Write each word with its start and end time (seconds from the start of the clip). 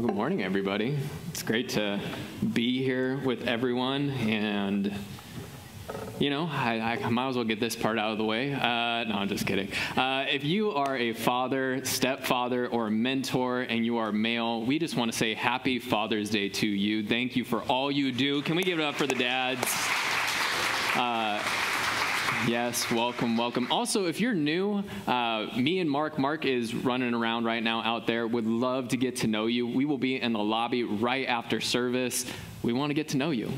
Well, 0.00 0.06
good 0.06 0.16
morning, 0.16 0.42
everybody. 0.42 0.98
It's 1.28 1.42
great 1.42 1.68
to 1.70 2.00
be 2.54 2.82
here 2.82 3.18
with 3.18 3.46
everyone. 3.46 4.08
And, 4.08 4.94
you 6.18 6.30
know, 6.30 6.48
I, 6.50 6.98
I 7.04 7.08
might 7.10 7.28
as 7.28 7.36
well 7.36 7.44
get 7.44 7.60
this 7.60 7.76
part 7.76 7.98
out 7.98 8.10
of 8.10 8.16
the 8.16 8.24
way. 8.24 8.54
Uh, 8.54 9.04
no, 9.04 9.16
I'm 9.16 9.28
just 9.28 9.44
kidding. 9.44 9.68
Uh, 9.98 10.24
if 10.26 10.42
you 10.42 10.70
are 10.70 10.96
a 10.96 11.12
father, 11.12 11.84
stepfather, 11.84 12.66
or 12.68 12.88
mentor, 12.88 13.60
and 13.60 13.84
you 13.84 13.98
are 13.98 14.10
male, 14.10 14.64
we 14.64 14.78
just 14.78 14.96
want 14.96 15.12
to 15.12 15.18
say 15.18 15.34
happy 15.34 15.78
Father's 15.78 16.30
Day 16.30 16.48
to 16.48 16.66
you. 16.66 17.06
Thank 17.06 17.36
you 17.36 17.44
for 17.44 17.60
all 17.64 17.90
you 17.90 18.10
do. 18.10 18.40
Can 18.40 18.56
we 18.56 18.62
give 18.62 18.78
it 18.78 18.82
up 18.82 18.94
for 18.94 19.06
the 19.06 19.16
dads? 19.16 19.68
Uh, 20.94 21.42
Yes, 22.46 22.90
welcome, 22.90 23.36
welcome. 23.36 23.70
Also, 23.70 24.06
if 24.06 24.18
you're 24.18 24.34
new, 24.34 24.82
uh, 25.06 25.46
me 25.56 25.78
and 25.80 25.90
Mark, 25.90 26.18
Mark 26.18 26.46
is 26.46 26.74
running 26.74 27.12
around 27.12 27.44
right 27.44 27.62
now 27.62 27.82
out 27.82 28.06
there, 28.06 28.26
would 28.26 28.46
love 28.46 28.88
to 28.88 28.96
get 28.96 29.16
to 29.16 29.26
know 29.26 29.46
you. 29.46 29.66
We 29.66 29.84
will 29.84 29.98
be 29.98 30.20
in 30.20 30.32
the 30.32 30.38
lobby 30.38 30.82
right 30.82 31.28
after 31.28 31.60
service. 31.60 32.24
We 32.62 32.72
want 32.72 32.90
to 32.90 32.94
get 32.94 33.08
to 33.08 33.18
know 33.18 33.30
you. 33.30 33.52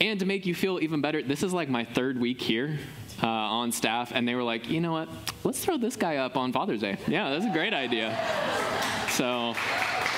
And 0.00 0.20
to 0.20 0.26
make 0.26 0.46
you 0.46 0.54
feel 0.54 0.78
even 0.80 1.00
better, 1.00 1.20
this 1.20 1.42
is 1.42 1.52
like 1.52 1.68
my 1.68 1.84
third 1.84 2.20
week 2.20 2.40
here 2.40 2.78
uh, 3.22 3.26
on 3.26 3.72
staff, 3.72 4.12
and 4.14 4.26
they 4.26 4.36
were 4.36 4.44
like, 4.44 4.70
you 4.70 4.80
know 4.80 4.92
what? 4.92 5.08
Let's 5.42 5.64
throw 5.64 5.76
this 5.76 5.96
guy 5.96 6.18
up 6.18 6.36
on 6.36 6.52
Father's 6.52 6.80
Day. 6.80 6.96
Yeah, 7.08 7.30
that's 7.30 7.44
a 7.44 7.52
great 7.52 7.74
idea. 7.74 8.16
So, 9.10 9.54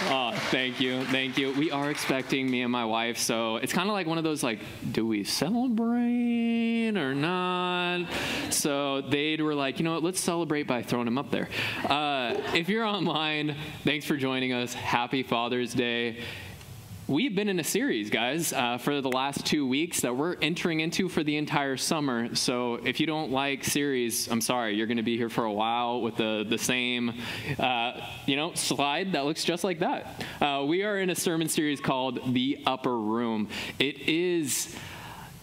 oh, 0.08 0.32
thank 0.50 0.80
you, 0.80 1.04
thank 1.06 1.36
you. 1.36 1.52
We 1.52 1.70
are 1.70 1.90
expecting 1.90 2.50
me 2.50 2.62
and 2.62 2.72
my 2.72 2.84
wife, 2.84 3.18
so 3.18 3.56
it's 3.56 3.72
kind 3.72 3.88
of 3.88 3.92
like 3.92 4.06
one 4.06 4.18
of 4.18 4.24
those 4.24 4.42
like, 4.42 4.60
do 4.92 5.06
we 5.06 5.24
celebrate 5.24 6.96
or 6.96 7.14
not? 7.14 8.06
So 8.50 9.02
they 9.02 9.36
were 9.36 9.54
like, 9.54 9.78
you 9.78 9.84
know 9.84 9.94
what? 9.94 10.02
Let's 10.02 10.20
celebrate 10.20 10.64
by 10.64 10.82
throwing 10.82 11.06
him 11.06 11.18
up 11.18 11.30
there. 11.30 11.48
Uh, 11.88 12.34
if 12.54 12.68
you're 12.68 12.84
online, 12.84 13.56
thanks 13.84 14.06
for 14.06 14.16
joining 14.16 14.52
us. 14.52 14.74
Happy 14.74 15.22
Father's 15.22 15.74
Day 15.74 16.18
we've 17.10 17.34
been 17.34 17.48
in 17.48 17.58
a 17.58 17.64
series, 17.64 18.08
guys, 18.08 18.52
uh, 18.52 18.78
for 18.78 19.00
the 19.00 19.10
last 19.10 19.44
two 19.44 19.66
weeks 19.66 20.02
that 20.02 20.16
we're 20.16 20.36
entering 20.40 20.78
into 20.78 21.08
for 21.08 21.24
the 21.24 21.36
entire 21.36 21.76
summer. 21.76 22.32
So 22.36 22.76
if 22.76 23.00
you 23.00 23.06
don't 23.06 23.32
like 23.32 23.64
series, 23.64 24.28
I'm 24.30 24.40
sorry, 24.40 24.76
you're 24.76 24.86
going 24.86 24.96
to 24.96 25.02
be 25.02 25.16
here 25.16 25.28
for 25.28 25.44
a 25.44 25.52
while 25.52 26.02
with 26.02 26.16
the 26.16 26.46
the 26.48 26.56
same, 26.56 27.12
uh, 27.58 28.00
you 28.26 28.36
know, 28.36 28.54
slide 28.54 29.12
that 29.12 29.24
looks 29.24 29.42
just 29.42 29.64
like 29.64 29.80
that. 29.80 30.24
Uh, 30.40 30.64
we 30.64 30.84
are 30.84 30.98
in 30.98 31.10
a 31.10 31.16
sermon 31.16 31.48
series 31.48 31.80
called 31.80 32.32
The 32.32 32.62
Upper 32.64 32.96
Room. 32.96 33.48
It 33.80 34.08
is 34.08 34.76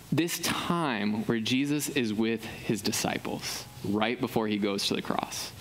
this 0.09 0.39
time 0.39 1.25
where 1.25 1.41
Jesus 1.41 1.89
is 1.89 2.13
with 2.13 2.45
his 2.45 2.81
disciples 2.81 3.65
right 3.83 4.19
before 4.21 4.47
he 4.47 4.57
goes 4.57 4.87
to 4.87 4.95
the 4.95 5.01
cross. 5.01 5.51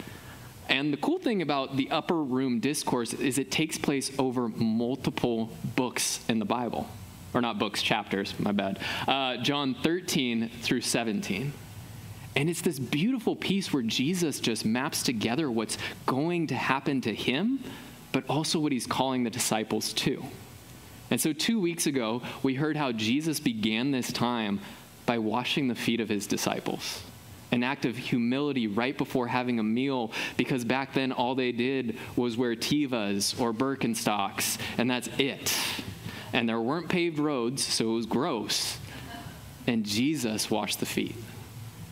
And 0.69 0.93
the 0.93 0.97
cool 0.97 1.19
thing 1.19 1.43
about 1.43 1.77
the 1.77 1.91
upper 1.91 2.23
room 2.23 2.61
discourse 2.61 3.13
is 3.13 3.39
it 3.39 3.51
takes 3.51 3.79
place 3.79 4.11
over 4.19 4.49
multiple 4.49 5.51
books 5.77 6.21
in 6.29 6.39
the 6.39 6.45
Bible. 6.45 6.89
Or 7.35 7.41
not 7.41 7.59
books, 7.59 7.83
chapters, 7.83 8.39
my 8.39 8.53
bad. 8.53 8.81
Uh, 9.07 9.37
John 9.39 9.75
13 9.83 10.51
through 10.63 10.81
17. 10.81 11.53
And 12.35 12.51
it's 12.51 12.61
this 12.61 12.79
beautiful 12.79 13.37
piece 13.37 13.73
where 13.73 13.83
Jesus 13.83 14.41
just 14.41 14.65
maps 14.65 15.03
together 15.03 15.51
what's 15.51 15.79
going 16.05 16.49
to 16.49 16.55
happen 16.55 17.01
to 17.03 17.15
him, 17.15 17.61
but 18.13 18.25
also 18.29 18.59
what 18.59 18.73
he's 18.73 18.87
calling 18.87 19.25
the 19.25 19.31
disciples 19.31 19.93
to. 19.95 20.23
And 21.11 21.21
so, 21.21 21.33
two 21.33 21.61
weeks 21.61 21.87
ago, 21.87 22.23
we 22.43 22.55
heard 22.55 22.77
how 22.77 22.93
Jesus 22.93 23.39
began 23.39 23.91
this 23.91 24.13
time 24.13 24.61
by 25.07 25.19
washing 25.19 25.69
the 25.69 25.75
feet 25.75 26.01
of 26.01 26.09
his 26.09 26.27
disciples 26.27 27.03
an 27.53 27.63
act 27.63 27.85
of 27.85 27.97
humility 27.97 28.67
right 28.67 28.97
before 28.97 29.27
having 29.27 29.59
a 29.59 29.63
meal 29.63 30.13
because 30.37 30.65
back 30.65 30.93
then 30.93 31.13
all 31.13 31.35
they 31.35 31.53
did 31.53 31.99
was 32.17 32.37
wear 32.37 32.55
Tevas 32.55 33.41
or 33.41 33.53
Birkenstocks, 33.53 34.59
and 34.79 34.91
that's 34.91 35.09
it. 35.19 35.57
And 36.33 36.49
there 36.49 36.61
weren't 36.61 36.89
paved 36.89 37.19
roads, 37.19 37.63
so 37.63 37.91
it 37.91 37.95
was 37.95 38.07
gross. 38.07 38.79
And 39.67 39.85
Jesus 39.85 40.51
washed 40.51 40.81
the 40.81 40.87
feet. 40.87 41.17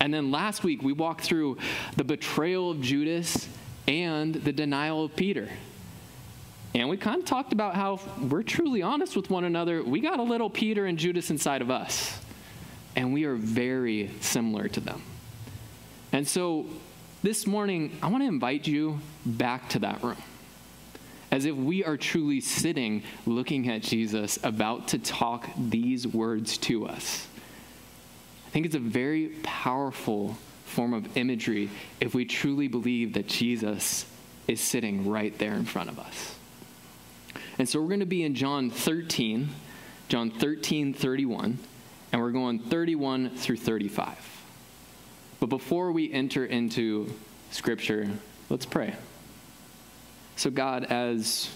And 0.01 0.13
then 0.13 0.31
last 0.31 0.65
week 0.65 0.83
we 0.83 0.93
walked 0.93 1.23
through 1.23 1.59
the 1.97 2.05
betrayal 2.05 2.71
of 2.71 2.81
Judas 2.81 3.49
and 3.87 4.35
the 4.35 4.53
denial 4.53 5.05
of 5.05 5.17
Peter. 5.17 5.49
And 6.75 6.89
we 6.89 6.97
kind 6.97 7.21
of 7.21 7.25
talked 7.25 7.53
about 7.53 7.77
how 7.77 8.01
we're 8.21 8.43
truly 8.43 8.83
honest 8.83 9.15
with 9.15 9.31
one 9.31 9.45
another. 9.45 9.83
We 9.83 10.01
got 10.01 10.19
a 10.19 10.23
little 10.23 10.51
Peter 10.51 10.87
and 10.87 10.99
Judas 10.99 11.31
inside 11.31 11.63
of 11.63 11.71
us, 11.71 12.19
and 12.97 13.15
we 13.15 13.25
are 13.25 13.37
very 13.37 14.11
similar 14.21 14.67
to 14.69 14.81
them. 14.81 15.01
And 16.15 16.29
so 16.29 16.67
this 17.25 17.45
morning, 17.45 17.99
I 18.01 18.07
want 18.07 18.23
to 18.23 18.29
invite 18.29 18.69
you 18.69 19.01
back 19.27 19.69
to 19.71 19.81
that 19.81 20.01
room. 20.01 20.23
As 21.33 21.45
if 21.45 21.57
we 21.57 21.83
are 21.83 21.97
truly 21.97 22.41
sitting 22.41 23.03
looking 23.27 23.69
at 23.69 23.83
Jesus, 23.83 24.39
about 24.45 24.87
to 24.89 25.01
talk 25.01 25.51
these 25.59 26.07
words 26.07 26.57
to 26.59 26.87
us. 26.87 27.27
I 28.47 28.51
think 28.51 28.65
it's 28.65 28.77
a 28.77 28.79
very 28.79 29.31
powerful 29.43 30.39
form 30.67 30.95
of 30.95 31.17
imagery 31.17 31.69
if 32.01 32.15
we 32.15 32.25
truly 32.25 32.69
believe 32.69 33.15
that 33.15 33.27
Jesus 33.27 34.07
is 34.47 34.61
sitting 34.61 35.11
right 35.11 35.37
there 35.41 35.55
in 35.55 35.65
front 35.65 35.91
of 35.91 35.99
us. 35.99 36.37
And 37.59 37.69
so 37.69 37.81
we're 37.81 37.89
going 37.89 37.99
to 37.99 38.07
be 38.07 38.23
in 38.23 38.37
John 38.37 38.71
13, 38.71 39.49
John 40.07 40.31
13, 40.31 40.95
31, 40.95 41.59
and 42.13 42.23
we're 42.23 42.31
going 42.31 42.61
31 42.61 43.31
through 43.31 43.57
35. 43.57 44.44
But 45.45 45.51
before 45.51 45.93
we 45.93 46.11
enter 46.11 46.47
into 46.47 47.13
Scripture, 47.51 48.09
let's 48.49 48.65
pray. 48.65 48.95
So, 50.37 50.49
God, 50.49 50.85
as 50.85 51.51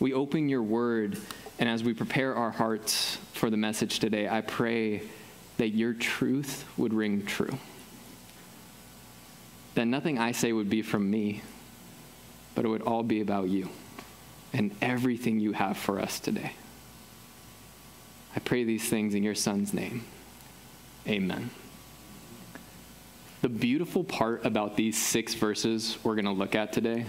we 0.00 0.14
open 0.14 0.48
your 0.48 0.62
word 0.62 1.18
and 1.58 1.68
as 1.68 1.84
we 1.84 1.92
prepare 1.92 2.34
our 2.34 2.50
hearts 2.50 3.18
for 3.34 3.50
the 3.50 3.58
message 3.58 3.98
today, 3.98 4.26
I 4.26 4.40
pray 4.40 5.02
that 5.58 5.68
your 5.68 5.92
truth 5.92 6.64
would 6.78 6.94
ring 6.94 7.26
true. 7.26 7.58
That 9.74 9.84
nothing 9.84 10.18
I 10.18 10.32
say 10.32 10.54
would 10.54 10.70
be 10.70 10.80
from 10.80 11.10
me, 11.10 11.42
but 12.54 12.64
it 12.64 12.68
would 12.68 12.80
all 12.80 13.02
be 13.02 13.20
about 13.20 13.50
you 13.50 13.68
and 14.54 14.74
everything 14.80 15.40
you 15.40 15.52
have 15.52 15.76
for 15.76 16.00
us 16.00 16.20
today. 16.20 16.52
I 18.34 18.40
pray 18.40 18.64
these 18.64 18.88
things 18.88 19.14
in 19.14 19.22
your 19.22 19.34
Son's 19.34 19.74
name. 19.74 20.06
Amen. 21.06 21.50
The 23.42 23.48
beautiful 23.48 24.02
part 24.02 24.44
about 24.46 24.76
these 24.76 24.96
six 24.96 25.34
verses 25.34 25.98
we're 26.02 26.14
going 26.14 26.24
to 26.24 26.30
look 26.30 26.54
at 26.54 26.72
today 26.72 27.04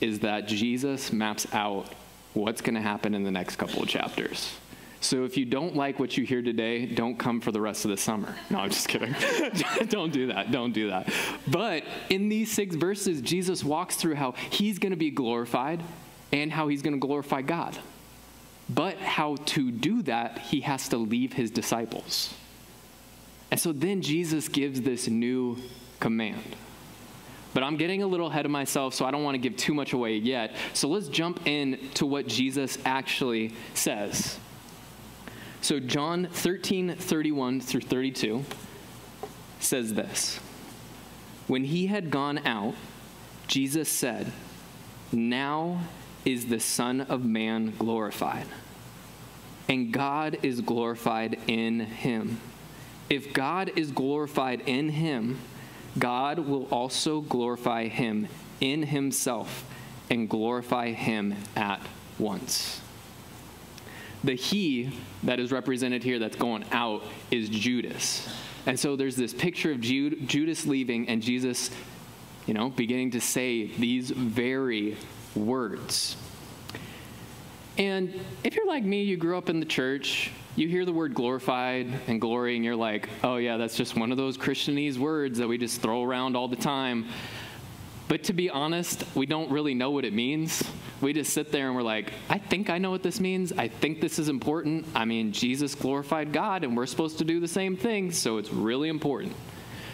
is 0.00 0.20
that 0.20 0.46
Jesus 0.46 1.12
maps 1.12 1.46
out 1.52 1.92
what's 2.34 2.60
going 2.60 2.74
to 2.74 2.80
happen 2.80 3.14
in 3.14 3.24
the 3.24 3.30
next 3.30 3.56
couple 3.56 3.82
of 3.82 3.88
chapters. 3.88 4.52
So 5.00 5.24
if 5.24 5.36
you 5.36 5.44
don't 5.44 5.76
like 5.76 6.00
what 6.00 6.16
you 6.16 6.24
hear 6.24 6.42
today, 6.42 6.86
don't 6.86 7.16
come 7.16 7.40
for 7.40 7.52
the 7.52 7.60
rest 7.60 7.84
of 7.84 7.90
the 7.92 7.96
summer. 7.96 8.34
No, 8.50 8.58
I'm 8.58 8.70
just 8.70 8.88
kidding. 8.88 9.14
don't 9.88 10.12
do 10.12 10.26
that. 10.28 10.50
Don't 10.50 10.72
do 10.72 10.88
that. 10.88 11.12
But 11.46 11.84
in 12.10 12.28
these 12.28 12.50
six 12.50 12.74
verses, 12.74 13.20
Jesus 13.20 13.62
walks 13.62 13.94
through 13.94 14.16
how 14.16 14.32
he's 14.50 14.78
going 14.78 14.90
to 14.90 14.96
be 14.96 15.10
glorified 15.10 15.82
and 16.32 16.50
how 16.52 16.66
he's 16.66 16.82
going 16.82 16.94
to 16.94 17.06
glorify 17.06 17.42
God. 17.42 17.78
But 18.68 18.98
how 18.98 19.36
to 19.36 19.70
do 19.70 20.02
that, 20.02 20.38
he 20.38 20.60
has 20.62 20.88
to 20.88 20.98
leave 20.98 21.32
his 21.32 21.50
disciples. 21.50 22.34
And 23.50 23.58
so 23.58 23.72
then 23.72 24.02
Jesus 24.02 24.48
gives 24.48 24.80
this 24.82 25.08
new 25.08 25.56
command. 26.00 26.56
But 27.54 27.62
I'm 27.62 27.76
getting 27.76 28.02
a 28.02 28.06
little 28.06 28.28
ahead 28.28 28.44
of 28.44 28.50
myself, 28.50 28.94
so 28.94 29.04
I 29.04 29.10
don't 29.10 29.24
want 29.24 29.34
to 29.34 29.38
give 29.38 29.56
too 29.56 29.74
much 29.74 29.92
away 29.92 30.16
yet. 30.16 30.54
So 30.74 30.88
let's 30.88 31.08
jump 31.08 31.46
in 31.46 31.78
to 31.94 32.06
what 32.06 32.26
Jesus 32.26 32.78
actually 32.84 33.54
says. 33.74 34.38
So 35.60 35.80
John 35.80 36.28
13, 36.30 36.94
31 36.94 37.60
through 37.60 37.80
32 37.80 38.44
says 39.60 39.94
this 39.94 40.38
When 41.46 41.64
he 41.64 41.86
had 41.86 42.10
gone 42.10 42.38
out, 42.46 42.74
Jesus 43.46 43.88
said, 43.88 44.30
Now 45.10 45.80
is 46.24 46.46
the 46.46 46.60
Son 46.60 47.00
of 47.00 47.24
Man 47.24 47.74
glorified, 47.78 48.46
and 49.68 49.90
God 49.90 50.38
is 50.42 50.60
glorified 50.60 51.38
in 51.46 51.80
him. 51.80 52.40
If 53.10 53.32
God 53.32 53.72
is 53.76 53.90
glorified 53.90 54.62
in 54.66 54.90
him, 54.90 55.38
God 55.98 56.40
will 56.40 56.66
also 56.66 57.20
glorify 57.22 57.88
him 57.88 58.28
in 58.60 58.82
himself 58.82 59.64
and 60.10 60.28
glorify 60.28 60.92
him 60.92 61.34
at 61.56 61.80
once. 62.18 62.80
The 64.24 64.34
he 64.34 64.98
that 65.22 65.38
is 65.38 65.52
represented 65.52 66.02
here 66.02 66.18
that's 66.18 66.36
going 66.36 66.64
out 66.72 67.04
is 67.30 67.48
Judas. 67.48 68.28
And 68.66 68.78
so 68.78 68.96
there's 68.96 69.16
this 69.16 69.32
picture 69.32 69.70
of 69.70 69.80
Jude, 69.80 70.28
Judas 70.28 70.66
leaving 70.66 71.08
and 71.08 71.22
Jesus, 71.22 71.70
you 72.46 72.54
know, 72.54 72.70
beginning 72.70 73.12
to 73.12 73.20
say 73.20 73.68
these 73.68 74.10
very 74.10 74.96
words. 75.34 76.16
And 77.78 78.20
if 78.42 78.56
you're 78.56 78.66
like 78.66 78.82
me, 78.82 79.02
you 79.02 79.16
grew 79.16 79.38
up 79.38 79.48
in 79.48 79.60
the 79.60 79.66
church, 79.66 80.32
you 80.58 80.66
hear 80.66 80.84
the 80.84 80.92
word 80.92 81.14
glorified 81.14 81.86
and 82.08 82.20
glory, 82.20 82.56
and 82.56 82.64
you're 82.64 82.74
like, 82.74 83.08
oh, 83.22 83.36
yeah, 83.36 83.58
that's 83.58 83.76
just 83.76 83.96
one 83.96 84.10
of 84.10 84.16
those 84.16 84.36
Christianese 84.36 84.98
words 84.98 85.38
that 85.38 85.46
we 85.46 85.56
just 85.56 85.80
throw 85.80 86.02
around 86.02 86.36
all 86.36 86.48
the 86.48 86.56
time. 86.56 87.06
But 88.08 88.24
to 88.24 88.32
be 88.32 88.50
honest, 88.50 89.04
we 89.14 89.24
don't 89.24 89.52
really 89.52 89.74
know 89.74 89.92
what 89.92 90.04
it 90.04 90.12
means. 90.12 90.64
We 91.00 91.12
just 91.12 91.32
sit 91.32 91.52
there 91.52 91.68
and 91.68 91.76
we're 91.76 91.82
like, 91.82 92.12
I 92.28 92.38
think 92.38 92.70
I 92.70 92.78
know 92.78 92.90
what 92.90 93.04
this 93.04 93.20
means. 93.20 93.52
I 93.52 93.68
think 93.68 94.00
this 94.00 94.18
is 94.18 94.28
important. 94.28 94.84
I 94.96 95.04
mean, 95.04 95.30
Jesus 95.30 95.76
glorified 95.76 96.32
God, 96.32 96.64
and 96.64 96.76
we're 96.76 96.86
supposed 96.86 97.18
to 97.18 97.24
do 97.24 97.38
the 97.38 97.46
same 97.46 97.76
thing, 97.76 98.10
so 98.10 98.38
it's 98.38 98.52
really 98.52 98.88
important. 98.88 99.36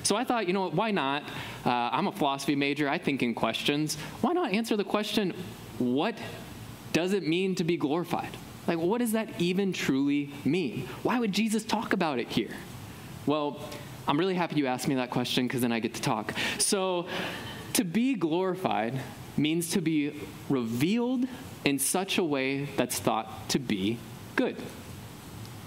So 0.02 0.17
I 0.17 0.25
thought, 0.25 0.46
you 0.46 0.55
know 0.55 0.62
what, 0.62 0.72
why 0.72 0.93
not? 0.93 1.25
Uh, 1.67 1.70
I'm 1.70 2.06
a 2.06 2.12
philosophy 2.12 2.55
major, 2.55 2.88
I 2.88 2.96
think 2.96 3.22
in 3.22 3.34
questions. 3.34 3.96
Why 4.22 4.32
not 4.32 4.55
answer 4.55 4.78
the 4.78 4.84
question, 4.84 5.34
what 5.78 6.17
does 6.94 7.12
it 7.12 7.26
mean 7.26 7.55
to 7.56 7.64
be 7.64 7.76
glorified? 7.76 8.34
Like, 8.66 8.78
what 8.78 8.99
does 8.99 9.12
that 9.12 9.40
even 9.40 9.72
truly 9.72 10.32
mean? 10.44 10.88
Why 11.02 11.19
would 11.20 11.32
Jesus 11.32 11.64
talk 11.64 11.93
about 11.93 12.19
it 12.19 12.28
here? 12.28 12.50
Well, 13.26 13.61
I'm 14.06 14.19
really 14.19 14.34
happy 14.34 14.56
you 14.56 14.66
asked 14.66 14.88
me 14.88 14.94
that 14.96 15.11
question 15.11 15.46
because 15.46 15.61
then 15.61 15.72
I 15.72 15.81
get 15.81 15.94
to 15.94 16.02
talk. 16.02 16.34
So, 16.58 17.06
to 17.75 17.84
be 17.84 18.14
glorified 18.14 19.00
means 19.37 19.70
to 19.70 19.81
be 19.81 20.20
revealed 20.49 21.26
in 21.64 21.78
such 21.78 22.19
a 22.19 22.25
way 22.25 22.66
that's 22.76 22.99
thought 22.99 23.49
to 23.50 23.58
be 23.58 23.99
good. 24.37 24.56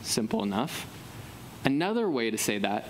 Simple 0.04 0.44
enough. 0.44 0.88
Another 1.66 2.10
way 2.10 2.32
to 2.32 2.38
say 2.38 2.60
that 2.60 2.88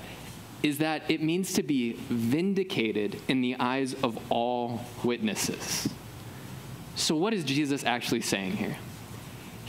is 0.64 0.80
that 0.80 1.10
it 1.10 1.22
means 1.22 1.54
to 1.54 1.64
be 1.64 1.94
vindicated 1.94 3.22
in 3.28 3.42
the 3.42 3.56
eyes 3.60 3.94
of 4.04 4.20
all 4.32 4.82
witnesses. 5.04 5.90
So, 6.96 7.16
what 7.16 7.34
is 7.34 7.44
Jesus 7.44 7.84
actually 7.84 8.22
saying 8.22 8.54
here? 8.54 8.78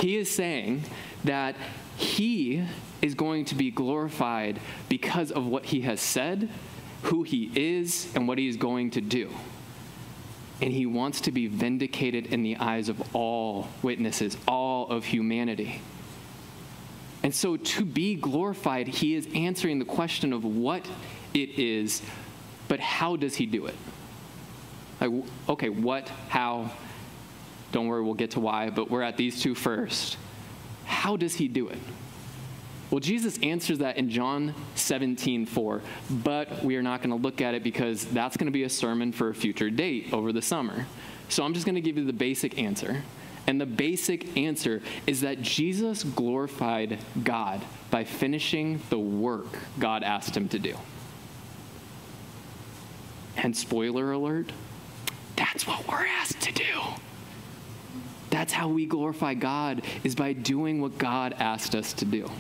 He 0.00 0.16
is 0.16 0.30
saying 0.30 0.84
that 1.24 1.56
he 1.96 2.64
is 3.02 3.14
going 3.14 3.44
to 3.46 3.54
be 3.54 3.70
glorified 3.70 4.60
because 4.88 5.30
of 5.32 5.46
what 5.46 5.66
he 5.66 5.80
has 5.82 6.00
said, 6.00 6.48
who 7.02 7.22
he 7.22 7.50
is, 7.54 8.12
and 8.14 8.28
what 8.28 8.38
he 8.38 8.48
is 8.48 8.56
going 8.56 8.90
to 8.92 9.00
do 9.00 9.30
and 10.60 10.72
he 10.72 10.86
wants 10.86 11.20
to 11.22 11.32
be 11.32 11.46
vindicated 11.46 12.26
in 12.26 12.42
the 12.42 12.56
eyes 12.56 12.88
of 12.88 13.14
all 13.14 13.68
witnesses, 13.82 14.36
all 14.46 14.88
of 14.88 15.04
humanity. 15.04 15.80
And 17.22 17.34
so, 17.34 17.56
to 17.56 17.84
be 17.84 18.14
glorified, 18.14 18.88
he 18.88 19.14
is 19.14 19.28
answering 19.34 19.78
the 19.78 19.84
question 19.84 20.32
of 20.32 20.44
what 20.44 20.86
it 21.34 21.58
is, 21.58 22.02
but 22.68 22.80
how 22.80 23.16
does 23.16 23.36
he 23.36 23.46
do 23.46 23.66
it? 23.66 23.74
Like, 25.00 25.10
okay, 25.48 25.68
what, 25.68 26.08
how? 26.28 26.72
Don't 27.72 27.86
worry, 27.86 28.02
we'll 28.02 28.14
get 28.14 28.32
to 28.32 28.40
why, 28.40 28.70
but 28.70 28.90
we're 28.90 29.02
at 29.02 29.16
these 29.16 29.40
two 29.40 29.54
first. 29.54 30.16
How 30.84 31.16
does 31.16 31.34
he 31.34 31.48
do 31.48 31.68
it? 31.68 31.78
Well, 32.90 33.00
Jesus 33.00 33.38
answers 33.42 33.78
that 33.78 33.98
in 33.98 34.08
John 34.08 34.54
17, 34.74 35.44
4, 35.44 35.82
but 36.10 36.64
we 36.64 36.76
are 36.76 36.82
not 36.82 37.02
going 37.02 37.10
to 37.10 37.22
look 37.22 37.42
at 37.42 37.54
it 37.54 37.62
because 37.62 38.06
that's 38.06 38.38
going 38.38 38.46
to 38.46 38.52
be 38.52 38.62
a 38.62 38.70
sermon 38.70 39.12
for 39.12 39.28
a 39.28 39.34
future 39.34 39.68
date 39.68 40.12
over 40.12 40.32
the 40.32 40.40
summer. 40.40 40.86
So 41.28 41.44
I'm 41.44 41.52
just 41.52 41.66
going 41.66 41.74
to 41.74 41.82
give 41.82 41.98
you 41.98 42.04
the 42.04 42.14
basic 42.14 42.58
answer. 42.58 43.02
And 43.46 43.60
the 43.60 43.66
basic 43.66 44.36
answer 44.38 44.80
is 45.06 45.20
that 45.20 45.42
Jesus 45.42 46.02
glorified 46.02 46.98
God 47.22 47.62
by 47.90 48.04
finishing 48.04 48.80
the 48.88 48.98
work 48.98 49.58
God 49.78 50.02
asked 50.02 50.34
him 50.34 50.48
to 50.50 50.58
do. 50.58 50.74
And 53.36 53.54
spoiler 53.56 54.12
alert, 54.12 54.52
that's 55.36 55.66
what 55.66 55.86
we're 55.86 56.06
asked 56.06 56.40
to 56.40 56.52
do. 56.52 56.64
That's 58.30 58.52
how 58.52 58.68
we 58.68 58.86
glorify 58.86 59.34
God 59.34 59.82
is 60.04 60.14
by 60.14 60.32
doing 60.32 60.80
what 60.80 60.98
God 60.98 61.34
asked 61.38 61.74
us 61.74 61.92
to 61.94 62.04
do. 62.04 62.30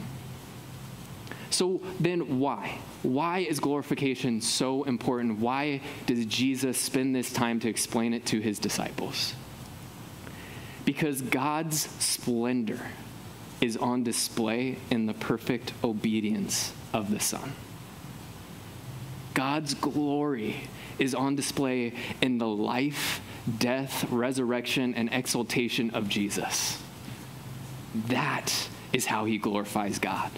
So 1.50 1.80
then, 1.98 2.38
why? 2.38 2.78
Why 3.02 3.38
is 3.38 3.58
glorification 3.58 4.40
so 4.40 4.82
important? 4.84 5.38
Why 5.38 5.80
does 6.06 6.26
Jesus 6.26 6.78
spend 6.78 7.14
this 7.14 7.32
time 7.32 7.58
to 7.60 7.68
explain 7.68 8.12
it 8.12 8.26
to 8.26 8.40
his 8.40 8.58
disciples? 8.58 9.34
Because 10.84 11.22
God's 11.22 11.80
splendor 12.02 12.80
is 13.60 13.76
on 13.76 14.04
display 14.04 14.78
in 14.90 15.06
the 15.06 15.14
perfect 15.14 15.72
obedience 15.82 16.72
of 16.92 17.10
the 17.10 17.20
Son. 17.20 17.52
God's 19.34 19.74
glory 19.74 20.68
is 20.98 21.14
on 21.14 21.36
display 21.36 21.94
in 22.20 22.38
the 22.38 22.46
life, 22.46 23.20
death, 23.58 24.10
resurrection, 24.10 24.94
and 24.94 25.08
exaltation 25.12 25.90
of 25.90 26.08
Jesus. 26.08 26.82
That 28.08 28.68
is 28.92 29.06
how 29.06 29.24
he 29.24 29.38
glorifies 29.38 29.98
God. 29.98 30.30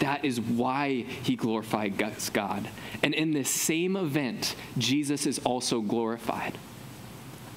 That 0.00 0.24
is 0.24 0.40
why 0.40 1.04
he 1.22 1.36
glorified 1.36 1.98
God. 1.98 2.68
And 3.02 3.14
in 3.14 3.32
this 3.32 3.50
same 3.50 3.96
event, 3.96 4.56
Jesus 4.78 5.26
is 5.26 5.38
also 5.40 5.80
glorified. 5.80 6.56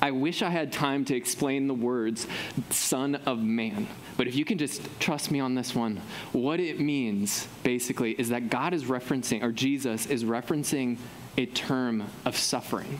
I 0.01 0.11
wish 0.11 0.41
I 0.41 0.49
had 0.49 0.73
time 0.73 1.05
to 1.05 1.15
explain 1.15 1.67
the 1.67 1.73
words 1.73 2.27
Son 2.69 3.15
of 3.15 3.39
Man. 3.39 3.87
But 4.17 4.27
if 4.27 4.35
you 4.35 4.43
can 4.43 4.57
just 4.57 4.81
trust 4.99 5.31
me 5.31 5.39
on 5.39 5.55
this 5.55 5.73
one, 5.73 6.01
what 6.33 6.59
it 6.59 6.81
means 6.81 7.47
basically 7.63 8.11
is 8.11 8.27
that 8.27 8.49
God 8.49 8.73
is 8.73 8.83
referencing, 8.83 9.43
or 9.43 9.53
Jesus 9.53 10.05
is 10.07 10.25
referencing 10.25 10.97
a 11.37 11.45
term 11.45 12.03
of 12.25 12.35
suffering. 12.35 12.99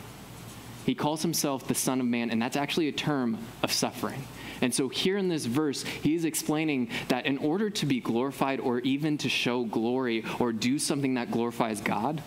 He 0.86 0.96
calls 0.96 1.22
himself 1.22 1.68
the 1.68 1.76
Son 1.76 2.00
of 2.00 2.06
Man, 2.06 2.30
and 2.30 2.42
that's 2.42 2.58
actually 2.58 2.88
a 2.88 2.92
term 2.92 3.38
of 3.62 3.72
suffering. 3.72 4.24
And 4.62 4.74
so, 4.74 4.88
here 4.90 5.18
in 5.18 5.28
this 5.28 5.46
verse, 5.46 5.84
he's 5.84 6.26
explaining 6.26 6.90
that 7.08 7.26
in 7.26 7.38
order 7.38 7.70
to 7.70 7.86
be 7.86 8.00
glorified 8.00 8.60
or 8.60 8.80
even 8.80 9.18
to 9.20 9.30
show 9.30 9.66
glory 9.66 10.24
or 10.40 10.52
do 10.52 10.80
something 10.80 11.16
that 11.16 11.32
glorifies 11.32 11.82
God, 11.82 12.22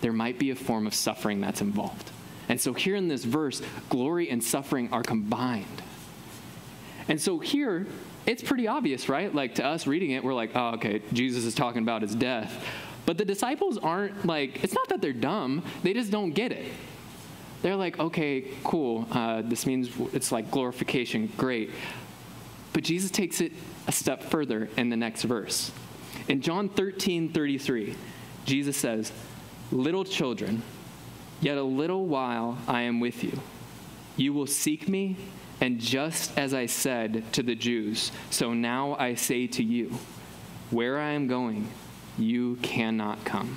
there 0.00 0.12
might 0.12 0.38
be 0.38 0.50
a 0.50 0.54
form 0.54 0.86
of 0.86 0.94
suffering 0.94 1.40
that's 1.40 1.60
involved. 1.60 2.10
And 2.48 2.60
so, 2.60 2.72
here 2.72 2.96
in 2.96 3.08
this 3.08 3.24
verse, 3.24 3.62
glory 3.88 4.30
and 4.30 4.42
suffering 4.42 4.92
are 4.92 5.02
combined. 5.02 5.82
And 7.08 7.20
so, 7.20 7.38
here, 7.38 7.86
it's 8.26 8.42
pretty 8.42 8.68
obvious, 8.68 9.08
right? 9.08 9.34
Like 9.34 9.56
to 9.56 9.64
us 9.64 9.86
reading 9.86 10.10
it, 10.10 10.22
we're 10.22 10.34
like, 10.34 10.52
oh, 10.54 10.74
okay, 10.74 11.02
Jesus 11.12 11.44
is 11.44 11.54
talking 11.54 11.82
about 11.82 12.02
his 12.02 12.14
death. 12.14 12.64
But 13.06 13.18
the 13.18 13.24
disciples 13.24 13.78
aren't 13.78 14.24
like, 14.24 14.62
it's 14.62 14.74
not 14.74 14.88
that 14.90 15.00
they're 15.00 15.12
dumb, 15.12 15.64
they 15.82 15.92
just 15.92 16.12
don't 16.12 16.30
get 16.30 16.52
it 16.52 16.72
they're 17.62 17.76
like, 17.76 17.98
okay, 17.98 18.44
cool. 18.64 19.06
Uh, 19.10 19.42
this 19.42 19.66
means 19.66 19.90
it's 20.12 20.32
like 20.32 20.50
glorification. 20.50 21.32
Great. 21.36 21.70
But 22.72 22.84
Jesus 22.84 23.10
takes 23.10 23.40
it 23.40 23.52
a 23.86 23.92
step 23.92 24.22
further 24.22 24.68
in 24.76 24.88
the 24.88 24.96
next 24.96 25.22
verse. 25.22 25.70
In 26.28 26.40
John 26.40 26.68
13 26.68 27.32
33, 27.32 27.96
Jesus 28.44 28.76
says, 28.76 29.12
Little 29.70 30.04
children, 30.04 30.62
yet 31.40 31.56
a 31.56 31.62
little 31.62 32.06
while 32.06 32.58
I 32.66 32.82
am 32.82 33.00
with 33.00 33.24
you. 33.24 33.38
You 34.16 34.32
will 34.32 34.46
seek 34.46 34.88
me, 34.88 35.16
and 35.60 35.80
just 35.80 36.36
as 36.36 36.52
I 36.52 36.66
said 36.66 37.24
to 37.32 37.42
the 37.42 37.54
Jews, 37.54 38.12
so 38.30 38.52
now 38.52 38.96
I 38.98 39.14
say 39.14 39.46
to 39.46 39.62
you, 39.62 39.92
where 40.70 40.98
I 40.98 41.12
am 41.12 41.28
going, 41.28 41.68
you 42.18 42.56
cannot 42.56 43.24
come. 43.24 43.56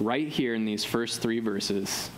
Right 0.00 0.28
here 0.28 0.54
in 0.54 0.64
these 0.64 0.84
first 0.84 1.20
three 1.20 1.40
verses, 1.40 2.10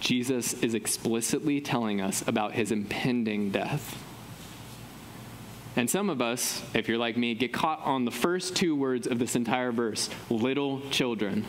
Jesus 0.00 0.54
is 0.54 0.74
explicitly 0.74 1.60
telling 1.60 2.00
us 2.00 2.26
about 2.26 2.52
his 2.52 2.72
impending 2.72 3.50
death. 3.50 4.02
And 5.76 5.88
some 5.88 6.10
of 6.10 6.20
us, 6.20 6.62
if 6.74 6.88
you're 6.88 6.98
like 6.98 7.16
me, 7.16 7.34
get 7.34 7.52
caught 7.52 7.80
on 7.84 8.04
the 8.04 8.10
first 8.10 8.56
two 8.56 8.76
words 8.76 9.06
of 9.06 9.18
this 9.18 9.36
entire 9.36 9.72
verse 9.72 10.10
little 10.28 10.80
children. 10.90 11.46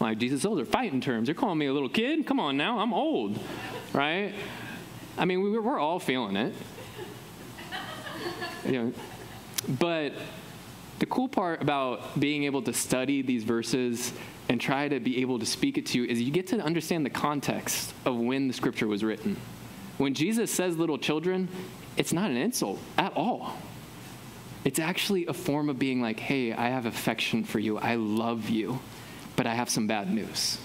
Like, 0.00 0.18
Jesus, 0.18 0.42
those 0.42 0.60
are 0.60 0.64
fighting 0.64 1.00
terms. 1.00 1.28
You're 1.28 1.34
calling 1.34 1.58
me 1.58 1.66
a 1.66 1.72
little 1.72 1.88
kid? 1.88 2.26
Come 2.26 2.40
on 2.40 2.56
now, 2.56 2.78
I'm 2.78 2.94
old, 2.94 3.38
right? 3.92 4.32
I 5.18 5.24
mean, 5.26 5.42
we, 5.42 5.58
we're 5.58 5.78
all 5.78 5.98
feeling 5.98 6.36
it. 6.36 6.54
You 8.64 8.72
know, 8.72 8.92
but 9.68 10.12
the 11.00 11.06
cool 11.06 11.28
part 11.28 11.60
about 11.60 12.18
being 12.18 12.44
able 12.44 12.62
to 12.62 12.72
study 12.72 13.22
these 13.22 13.44
verses 13.44 14.12
and 14.48 14.60
try 14.60 14.88
to 14.88 15.00
be 15.00 15.20
able 15.20 15.38
to 15.38 15.46
speak 15.46 15.78
it 15.78 15.86
to 15.86 15.98
you 15.98 16.04
is 16.04 16.20
you 16.20 16.30
get 16.30 16.48
to 16.48 16.60
understand 16.60 17.06
the 17.06 17.10
context 17.10 17.94
of 18.04 18.16
when 18.16 18.48
the 18.48 18.54
scripture 18.54 18.86
was 18.86 19.02
written. 19.02 19.36
When 19.98 20.14
Jesus 20.14 20.50
says 20.50 20.76
little 20.76 20.98
children, 20.98 21.48
it's 21.96 22.12
not 22.12 22.30
an 22.30 22.36
insult 22.36 22.78
at 22.98 23.12
all. 23.16 23.54
It's 24.64 24.78
actually 24.78 25.26
a 25.26 25.32
form 25.32 25.68
of 25.68 25.78
being 25.78 26.00
like, 26.00 26.20
hey, 26.20 26.52
I 26.52 26.68
have 26.68 26.86
affection 26.86 27.44
for 27.44 27.58
you. 27.58 27.78
I 27.78 27.96
love 27.96 28.48
you, 28.48 28.80
but 29.36 29.46
I 29.46 29.54
have 29.54 29.68
some 29.68 29.86
bad 29.86 30.12
news. 30.12 30.58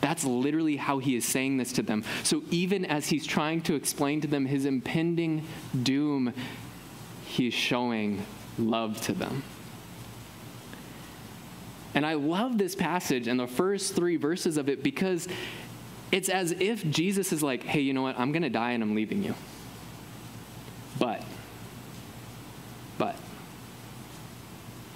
That's 0.00 0.24
literally 0.24 0.76
how 0.76 0.98
he 0.98 1.16
is 1.16 1.24
saying 1.24 1.56
this 1.56 1.72
to 1.72 1.82
them. 1.82 2.04
So 2.22 2.42
even 2.50 2.84
as 2.84 3.08
he's 3.08 3.26
trying 3.26 3.62
to 3.62 3.74
explain 3.74 4.20
to 4.20 4.28
them 4.28 4.46
his 4.46 4.64
impending 4.64 5.44
doom, 5.82 6.32
he's 7.26 7.54
showing 7.54 8.24
love 8.58 9.00
to 9.02 9.12
them. 9.12 9.42
And 11.94 12.04
I 12.04 12.14
love 12.14 12.58
this 12.58 12.74
passage 12.74 13.28
and 13.28 13.40
the 13.40 13.46
first 13.46 13.94
three 13.94 14.16
verses 14.16 14.56
of 14.56 14.68
it 14.68 14.82
because 14.82 15.26
it's 16.12 16.28
as 16.28 16.52
if 16.52 16.88
Jesus 16.90 17.32
is 17.32 17.42
like, 17.42 17.62
hey, 17.62 17.80
you 17.80 17.92
know 17.92 18.02
what? 18.02 18.18
I'm 18.18 18.32
going 18.32 18.42
to 18.42 18.50
die 18.50 18.72
and 18.72 18.82
I'm 18.82 18.94
leaving 18.94 19.22
you. 19.22 19.34
But, 20.98 21.22
but, 22.96 23.16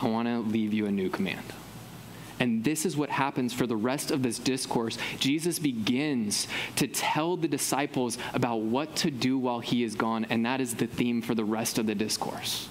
I 0.01 0.09
want 0.09 0.29
to 0.29 0.41
leave 0.41 0.73
you 0.73 0.87
a 0.87 0.91
new 0.91 1.09
command. 1.09 1.45
And 2.41 2.65
this 2.65 2.85
is 2.85 2.97
what 2.97 3.09
happens 3.09 3.53
for 3.53 3.69
the 3.69 3.77
rest 3.77 4.11
of 4.11 4.23
this 4.23 4.39
discourse. 4.39 4.99
Jesus 5.21 5.61
begins 5.61 6.49
to 6.75 6.89
tell 6.89 7.37
the 7.37 7.47
disciples 7.47 8.19
about 8.35 8.63
what 8.63 8.97
to 8.97 9.13
do 9.13 9.39
while 9.39 9.61
he 9.61 9.85
is 9.85 9.95
gone, 9.95 10.27
and 10.29 10.45
that 10.45 10.61
is 10.61 10.75
the 10.75 10.89
theme 10.89 11.23
for 11.23 11.37
the 11.37 11.45
rest 11.45 11.79
of 11.79 11.87
the 11.87 11.95
discourse. 11.95 12.69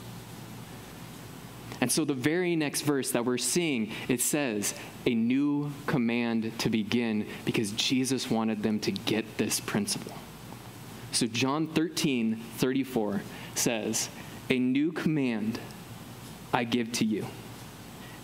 And 1.81 1.91
so 1.91 2.05
the 2.05 2.13
very 2.13 2.55
next 2.55 2.81
verse 2.81 3.11
that 3.11 3.25
we're 3.25 3.39
seeing, 3.39 3.91
it 4.07 4.21
says, 4.21 4.75
a 5.07 5.15
new 5.15 5.71
command 5.88 6.57
to 6.59 6.69
begin 6.69 7.25
because 7.43 7.71
Jesus 7.71 8.29
wanted 8.29 8.61
them 8.61 8.79
to 8.81 8.91
get 8.91 9.38
this 9.38 9.59
principle. 9.59 10.13
So 11.11 11.25
John 11.25 11.67
13, 11.67 12.35
34 12.57 13.21
says, 13.55 14.09
A 14.50 14.59
new 14.59 14.91
command 14.91 15.59
I 16.53 16.63
give 16.65 16.91
to 16.93 17.05
you, 17.05 17.25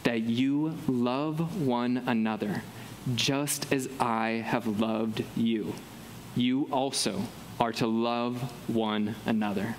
that 0.04 0.22
you 0.22 0.78
love 0.88 1.66
one 1.66 1.98
another, 2.06 2.62
just 3.16 3.74
as 3.74 3.90
I 4.00 4.44
have 4.46 4.80
loved 4.80 5.24
you. 5.36 5.74
You 6.36 6.70
also 6.72 7.24
are 7.60 7.72
to 7.74 7.88
love 7.88 8.40
one 8.70 9.16
another. 9.26 9.76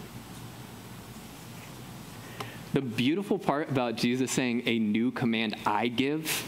The 2.79 2.85
beautiful 2.85 3.41
part 3.41 3.69
about 3.73 3.97
Jesus 3.97 4.31
saying, 4.31 4.63
A 4.67 4.79
new 4.79 5.11
command 5.11 5.57
I 5.67 5.89
give, 5.89 6.47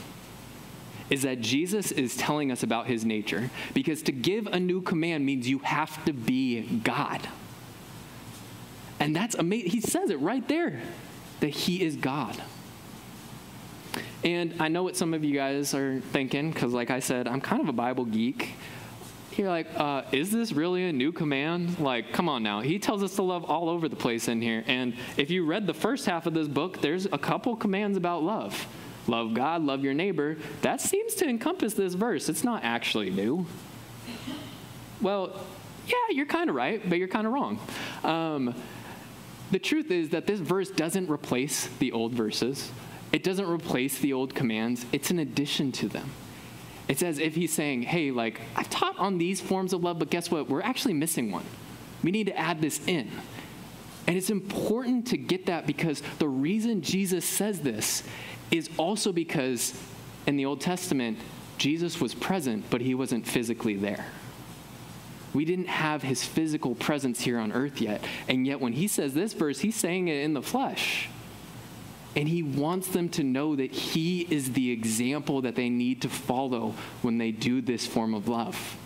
is 1.10 1.22
that 1.22 1.40
Jesus 1.40 1.90
is 1.90 2.16
telling 2.16 2.52
us 2.52 2.62
about 2.62 2.86
his 2.86 3.04
nature. 3.04 3.50
Because 3.74 4.00
to 4.02 4.12
give 4.12 4.46
a 4.46 4.60
new 4.60 4.80
command 4.80 5.26
means 5.26 5.48
you 5.48 5.58
have 5.58 6.04
to 6.04 6.12
be 6.12 6.60
God. 6.84 7.28
And 9.00 9.16
that's 9.16 9.34
amazing. 9.34 9.72
He 9.72 9.80
says 9.80 10.10
it 10.10 10.20
right 10.20 10.46
there 10.46 10.80
that 11.40 11.48
he 11.48 11.82
is 11.82 11.96
God. 11.96 12.40
And 14.22 14.54
I 14.60 14.68
know 14.68 14.84
what 14.84 14.96
some 14.96 15.14
of 15.14 15.24
you 15.24 15.34
guys 15.34 15.74
are 15.74 15.98
thinking, 16.12 16.52
because 16.52 16.72
like 16.72 16.92
I 16.92 17.00
said, 17.00 17.26
I'm 17.26 17.40
kind 17.40 17.60
of 17.60 17.68
a 17.68 17.72
Bible 17.72 18.04
geek. 18.04 18.50
You're 19.40 19.48
like, 19.48 19.68
uh, 19.74 20.02
is 20.12 20.30
this 20.30 20.52
really 20.52 20.84
a 20.84 20.92
new 20.92 21.12
command? 21.12 21.78
Like, 21.78 22.12
come 22.12 22.28
on 22.28 22.42
now. 22.42 22.60
He 22.60 22.78
tells 22.78 23.02
us 23.02 23.14
to 23.14 23.22
love 23.22 23.42
all 23.44 23.70
over 23.70 23.88
the 23.88 23.96
place 23.96 24.28
in 24.28 24.42
here. 24.42 24.62
And 24.66 24.94
if 25.16 25.30
you 25.30 25.46
read 25.46 25.66
the 25.66 25.72
first 25.72 26.04
half 26.04 26.26
of 26.26 26.34
this 26.34 26.46
book, 26.46 26.82
there's 26.82 27.06
a 27.06 27.16
couple 27.16 27.56
commands 27.56 27.96
about 27.96 28.22
love 28.22 28.66
love 29.06 29.32
God, 29.32 29.62
love 29.62 29.82
your 29.82 29.94
neighbor. 29.94 30.36
That 30.60 30.82
seems 30.82 31.14
to 31.14 31.26
encompass 31.26 31.72
this 31.72 31.94
verse. 31.94 32.28
It's 32.28 32.44
not 32.44 32.64
actually 32.64 33.08
new. 33.08 33.46
Well, 35.00 35.40
yeah, 35.86 35.94
you're 36.10 36.26
kind 36.26 36.50
of 36.50 36.54
right, 36.54 36.86
but 36.86 36.98
you're 36.98 37.08
kind 37.08 37.26
of 37.26 37.32
wrong. 37.32 37.58
Um, 38.04 38.54
the 39.52 39.58
truth 39.58 39.90
is 39.90 40.10
that 40.10 40.26
this 40.26 40.40
verse 40.40 40.70
doesn't 40.70 41.08
replace 41.08 41.66
the 41.78 41.92
old 41.92 42.12
verses, 42.12 42.70
it 43.10 43.22
doesn't 43.22 43.48
replace 43.48 44.00
the 44.00 44.12
old 44.12 44.34
commands, 44.34 44.84
it's 44.92 45.10
an 45.10 45.18
addition 45.18 45.72
to 45.72 45.88
them. 45.88 46.10
It's 46.90 47.04
as 47.04 47.20
if 47.20 47.36
he's 47.36 47.52
saying, 47.52 47.82
hey, 47.82 48.10
like, 48.10 48.40
I've 48.56 48.68
taught 48.68 48.98
on 48.98 49.16
these 49.16 49.40
forms 49.40 49.72
of 49.72 49.84
love, 49.84 50.00
but 50.00 50.10
guess 50.10 50.28
what? 50.28 50.48
We're 50.48 50.60
actually 50.60 50.94
missing 50.94 51.30
one. 51.30 51.44
We 52.02 52.10
need 52.10 52.26
to 52.26 52.36
add 52.36 52.60
this 52.60 52.80
in. 52.84 53.08
And 54.08 54.16
it's 54.16 54.28
important 54.28 55.06
to 55.06 55.16
get 55.16 55.46
that 55.46 55.68
because 55.68 56.02
the 56.18 56.26
reason 56.26 56.82
Jesus 56.82 57.24
says 57.24 57.60
this 57.60 58.02
is 58.50 58.68
also 58.76 59.12
because 59.12 59.72
in 60.26 60.36
the 60.36 60.46
Old 60.46 60.60
Testament, 60.60 61.18
Jesus 61.58 62.00
was 62.00 62.12
present, 62.12 62.64
but 62.70 62.80
he 62.80 62.96
wasn't 62.96 63.24
physically 63.24 63.76
there. 63.76 64.06
We 65.32 65.44
didn't 65.44 65.68
have 65.68 66.02
his 66.02 66.24
physical 66.24 66.74
presence 66.74 67.20
here 67.20 67.38
on 67.38 67.52
earth 67.52 67.80
yet. 67.80 68.02
And 68.26 68.48
yet, 68.48 68.60
when 68.60 68.72
he 68.72 68.88
says 68.88 69.14
this 69.14 69.32
verse, 69.32 69.60
he's 69.60 69.76
saying 69.76 70.08
it 70.08 70.24
in 70.24 70.34
the 70.34 70.42
flesh. 70.42 71.08
And 72.16 72.28
he 72.28 72.42
wants 72.42 72.88
them 72.88 73.08
to 73.10 73.22
know 73.22 73.54
that 73.54 73.70
he 73.70 74.26
is 74.30 74.52
the 74.52 74.70
example 74.72 75.42
that 75.42 75.54
they 75.54 75.68
need 75.68 76.02
to 76.02 76.08
follow 76.08 76.74
when 77.02 77.18
they 77.18 77.30
do 77.30 77.60
this 77.60 77.86
form 77.86 78.14
of 78.14 78.26
love. 78.26 78.76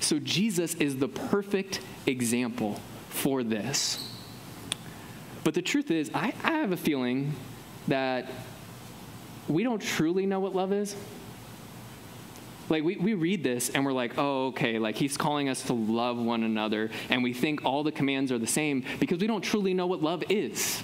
So, 0.00 0.18
Jesus 0.18 0.74
is 0.74 0.96
the 0.96 1.06
perfect 1.06 1.80
example 2.06 2.80
for 3.08 3.44
this. 3.44 4.12
But 5.44 5.54
the 5.54 5.62
truth 5.62 5.90
is, 5.90 6.10
I, 6.12 6.34
I 6.42 6.52
have 6.52 6.72
a 6.72 6.76
feeling 6.76 7.34
that 7.86 8.28
we 9.48 9.62
don't 9.62 9.80
truly 9.80 10.26
know 10.26 10.40
what 10.40 10.54
love 10.54 10.72
is. 10.72 10.96
Like, 12.68 12.84
we, 12.84 12.96
we 12.96 13.14
read 13.14 13.44
this 13.44 13.70
and 13.70 13.84
we're 13.84 13.92
like, 13.92 14.14
oh, 14.18 14.46
okay, 14.48 14.78
like 14.78 14.96
he's 14.96 15.16
calling 15.16 15.48
us 15.48 15.62
to 15.64 15.72
love 15.72 16.16
one 16.16 16.42
another. 16.42 16.90
And 17.08 17.22
we 17.22 17.32
think 17.32 17.64
all 17.64 17.82
the 17.82 17.92
commands 17.92 18.32
are 18.32 18.38
the 18.38 18.46
same 18.46 18.84
because 18.98 19.18
we 19.18 19.26
don't 19.26 19.42
truly 19.42 19.74
know 19.74 19.86
what 19.86 20.02
love 20.02 20.24
is. 20.28 20.82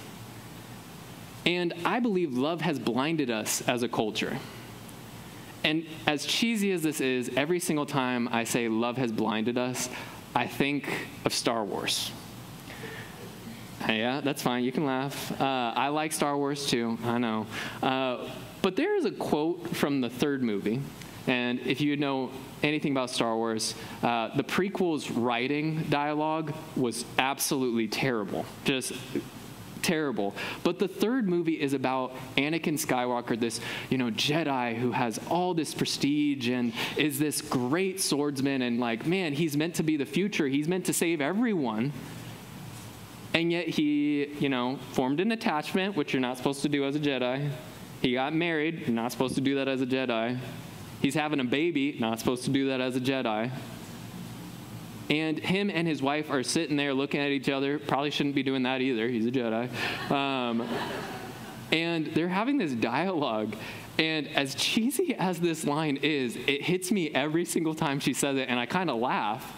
And 1.45 1.73
I 1.85 1.99
believe 1.99 2.37
love 2.37 2.61
has 2.61 2.79
blinded 2.79 3.29
us 3.29 3.61
as 3.67 3.83
a 3.83 3.87
culture. 3.87 4.37
And 5.63 5.85
as 6.07 6.25
cheesy 6.25 6.71
as 6.71 6.81
this 6.81 7.01
is, 7.01 7.31
every 7.35 7.59
single 7.59 7.85
time 7.85 8.29
I 8.31 8.43
say 8.43 8.69
love 8.69 8.97
has 8.97 9.11
blinded 9.11 9.57
us, 9.57 9.89
I 10.35 10.47
think 10.47 11.07
of 11.25 11.33
Star 11.33 11.65
Wars. 11.65 12.11
Yeah, 13.87 14.21
that's 14.21 14.41
fine. 14.41 14.63
You 14.63 14.71
can 14.71 14.85
laugh. 14.85 15.31
Uh, 15.39 15.73
I 15.75 15.87
like 15.87 16.11
Star 16.11 16.37
Wars 16.37 16.67
too. 16.67 16.97
I 17.03 17.17
know. 17.17 17.47
Uh, 17.81 18.29
but 18.61 18.75
there 18.75 18.95
is 18.97 19.05
a 19.05 19.11
quote 19.11 19.75
from 19.75 20.01
the 20.01 20.09
third 20.09 20.43
movie. 20.43 20.81
And 21.27 21.59
if 21.61 21.79
you 21.79 21.95
know 21.95 22.31
anything 22.63 22.91
about 22.91 23.09
Star 23.09 23.35
Wars, 23.35 23.75
uh, 24.03 24.35
the 24.35 24.43
prequel's 24.43 25.11
writing 25.11 25.83
dialogue 25.89 26.53
was 26.75 27.05
absolutely 27.17 27.87
terrible. 27.87 28.45
Just 28.65 28.93
terrible. 29.81 30.35
But 30.63 30.79
the 30.79 30.87
third 30.87 31.27
movie 31.27 31.59
is 31.59 31.73
about 31.73 32.15
Anakin 32.37 32.73
Skywalker, 32.73 33.39
this, 33.39 33.59
you 33.89 33.97
know, 33.97 34.11
Jedi 34.11 34.75
who 34.75 34.91
has 34.91 35.19
all 35.29 35.53
this 35.53 35.73
prestige 35.73 36.49
and 36.49 36.73
is 36.97 37.19
this 37.19 37.41
great 37.41 38.01
swordsman 38.01 38.61
and 38.61 38.79
like, 38.79 39.05
man, 39.05 39.33
he's 39.33 39.55
meant 39.57 39.75
to 39.75 39.83
be 39.83 39.97
the 39.97 40.05
future. 40.05 40.47
He's 40.47 40.67
meant 40.67 40.85
to 40.85 40.93
save 40.93 41.21
everyone. 41.21 41.93
And 43.33 43.51
yet 43.51 43.67
he, 43.67 44.27
you 44.39 44.49
know, 44.49 44.79
formed 44.91 45.19
an 45.19 45.31
attachment, 45.31 45.95
which 45.95 46.13
you're 46.13 46.21
not 46.21 46.37
supposed 46.37 46.61
to 46.63 46.69
do 46.69 46.85
as 46.85 46.95
a 46.95 46.99
Jedi. 46.99 47.49
He 48.01 48.13
got 48.13 48.33
married, 48.33 48.81
you're 48.87 48.95
not 48.95 49.11
supposed 49.11 49.35
to 49.35 49.41
do 49.41 49.55
that 49.55 49.67
as 49.67 49.81
a 49.81 49.85
Jedi. 49.85 50.39
He's 51.01 51.15
having 51.15 51.39
a 51.39 51.45
baby, 51.45 51.95
not 51.99 52.19
supposed 52.19 52.43
to 52.45 52.49
do 52.49 52.67
that 52.69 52.81
as 52.81 52.95
a 52.95 52.99
Jedi. 52.99 53.51
And 55.09 55.39
him 55.39 55.69
and 55.69 55.87
his 55.87 56.01
wife 56.01 56.29
are 56.29 56.43
sitting 56.43 56.75
there 56.75 56.93
looking 56.93 57.19
at 57.19 57.29
each 57.29 57.49
other. 57.49 57.79
Probably 57.79 58.11
shouldn't 58.11 58.35
be 58.35 58.43
doing 58.43 58.63
that 58.63 58.81
either. 58.81 59.07
He's 59.07 59.25
a 59.25 59.31
Jedi. 59.31 60.11
Um, 60.11 60.67
and 61.71 62.07
they're 62.07 62.27
having 62.27 62.57
this 62.57 62.73
dialogue. 62.73 63.55
And 63.97 64.27
as 64.29 64.55
cheesy 64.55 65.15
as 65.15 65.39
this 65.39 65.65
line 65.65 65.97
is, 65.97 66.35
it 66.35 66.63
hits 66.63 66.91
me 66.91 67.09
every 67.13 67.45
single 67.45 67.73
time 67.73 67.99
she 67.99 68.13
says 68.13 68.37
it, 68.37 68.49
and 68.49 68.59
I 68.59 68.65
kind 68.65 68.89
of 68.89 68.99
laugh 68.99 69.55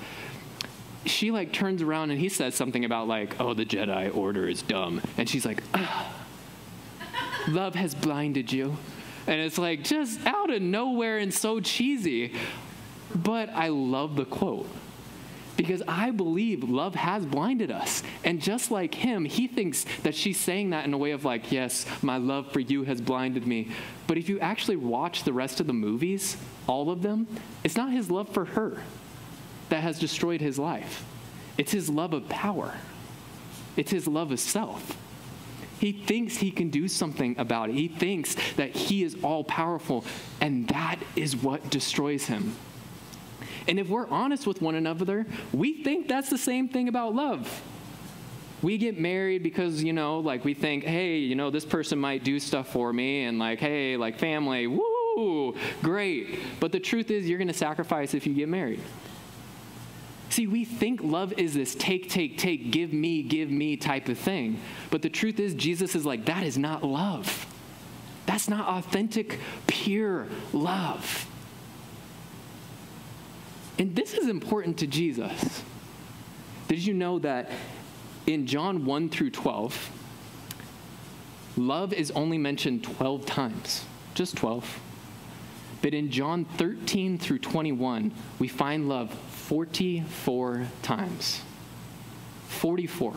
she 1.06 1.32
like 1.32 1.52
turns 1.52 1.82
around 1.82 2.12
and 2.12 2.20
he 2.20 2.30
says 2.30 2.56
something 2.56 2.86
about 2.86 3.08
like, 3.08 3.40
oh, 3.40 3.54
the 3.54 3.66
Jedi 3.66 4.16
Order 4.16 4.48
is 4.48 4.62
dumb, 4.62 5.02
and 5.18 5.28
she's 5.28 5.46
like, 5.46 5.64
love 7.48 7.76
has 7.76 7.96
blinded 7.96 8.52
you, 8.52 8.78
and 9.28 9.40
it's 9.42 9.58
like 9.58 9.84
just 9.84 10.26
out 10.26 10.52
of 10.52 10.62
nowhere 10.62 11.18
and 11.18 11.34
so 11.34 11.60
cheesy, 11.60 12.34
but 13.16 13.50
I 13.50 13.70
love 13.70 14.16
the 14.16 14.26
quote. 14.26 14.70
Because 15.62 15.84
I 15.88 16.10
believe 16.10 16.64
love 16.64 16.96
has 16.96 17.24
blinded 17.24 17.70
us. 17.70 18.02
And 18.24 18.42
just 18.42 18.72
like 18.72 18.96
him, 18.96 19.26
he 19.26 19.46
thinks 19.48 19.86
that 20.02 20.16
she's 20.16 20.40
saying 20.40 20.72
that 20.72 20.86
in 20.86 20.94
a 20.96 20.98
way 20.98 21.12
of 21.12 21.24
like, 21.24 21.52
yes, 21.52 21.86
my 22.02 22.18
love 22.18 22.52
for 22.52 22.62
you 22.62 22.84
has 22.86 23.00
blinded 23.00 23.46
me. 23.46 23.70
But 24.08 24.18
if 24.18 24.28
you 24.28 24.40
actually 24.40 24.78
watch 24.78 25.24
the 25.24 25.34
rest 25.34 25.60
of 25.60 25.68
the 25.68 25.74
movies, 25.74 26.36
all 26.66 26.90
of 26.90 27.04
them, 27.04 27.28
it's 27.64 27.76
not 27.76 27.92
his 27.92 28.10
love 28.10 28.30
for 28.30 28.46
her 28.46 28.82
that 29.70 29.84
has 29.84 30.00
destroyed 30.00 30.42
his 30.42 30.58
life. 30.58 31.06
It's 31.60 31.72
his 31.72 31.92
love 31.92 32.16
of 32.16 32.28
power, 32.28 32.74
it's 33.78 33.92
his 33.92 34.08
love 34.08 34.32
of 34.32 34.40
self. 34.40 34.98
He 35.80 35.92
thinks 35.92 36.38
he 36.38 36.50
can 36.50 36.72
do 36.72 36.88
something 36.88 37.38
about 37.38 37.70
it. 37.70 37.76
He 37.76 37.88
thinks 37.88 38.36
that 38.54 38.76
he 38.76 39.04
is 39.04 39.16
all 39.24 39.44
powerful, 39.44 40.06
and 40.40 40.68
that 40.70 40.98
is 41.16 41.36
what 41.36 41.70
destroys 41.70 42.26
him. 42.26 42.56
And 43.68 43.80
if 43.80 43.90
we're 43.90 44.08
honest 44.08 44.48
with 44.48 44.62
one 44.62 44.76
another, 44.76 45.26
we 45.54 45.84
think 45.84 46.08
that's 46.08 46.30
the 46.30 46.38
same 46.38 46.68
thing 46.68 46.88
about 46.88 47.14
love. 47.14 47.62
We 48.62 48.78
get 48.78 49.00
married 49.00 49.44
because, 49.44 49.84
you 49.84 49.94
know, 49.94 50.20
like 50.20 50.46
we 50.46 50.54
think, 50.54 50.84
hey, 50.84 51.18
you 51.18 51.36
know, 51.36 51.50
this 51.50 51.66
person 51.66 51.98
might 51.98 52.24
do 52.24 52.40
stuff 52.40 52.72
for 52.72 52.94
me, 52.94 53.26
and 53.26 53.40
like, 53.40 53.60
hey, 53.60 53.98
like 53.98 54.20
family, 54.20 54.68
woo, 54.68 55.56
great. 55.82 56.40
But 56.60 56.72
the 56.72 56.80
truth 56.80 57.10
is, 57.10 57.28
you're 57.28 57.40
going 57.40 57.48
to 57.48 57.54
sacrifice 57.54 58.14
if 58.14 58.28
you 58.28 58.34
get 58.34 58.50
married. 58.50 58.82
See, 60.30 60.48
we 60.48 60.64
think 60.64 61.02
love 61.02 61.34
is 61.34 61.56
this 61.56 61.76
take, 61.76 62.10
take, 62.10 62.38
take, 62.38 62.72
give 62.72 62.94
me, 62.94 63.22
give 63.24 63.50
me 63.50 63.78
type 63.78 64.08
of 64.08 64.18
thing. 64.18 64.62
But 64.90 65.02
the 65.02 65.10
truth 65.10 65.40
is, 65.40 65.54
Jesus 65.56 65.96
is 65.96 66.06
like, 66.06 66.26
that 66.26 66.44
is 66.44 66.58
not 66.58 66.84
love. 66.84 67.48
That's 68.28 68.48
not 68.48 68.68
authentic, 68.68 69.40
pure 69.68 70.28
love. 70.54 71.28
And 73.82 73.96
this 73.96 74.14
is 74.14 74.28
important 74.28 74.78
to 74.78 74.86
Jesus. 74.86 75.64
Did 76.68 76.86
you 76.86 76.94
know 76.94 77.18
that 77.18 77.50
in 78.28 78.46
John 78.46 78.86
1 78.86 79.10
through 79.10 79.32
12, 79.32 79.90
love 81.58 81.92
is 81.92 82.12
only 82.12 82.38
mentioned 82.38 82.84
12 82.84 83.26
times? 83.26 83.86
just 84.14 84.38
12. 84.38 84.80
But 85.82 85.96
in 85.96 86.12
John 86.12 86.46
13 86.46 87.18
through 87.18 87.40
21, 87.40 88.12
we 88.38 88.48
find 88.48 88.88
love 88.88 89.12
44 89.30 90.68
times. 90.84 91.42
44. 92.50 93.16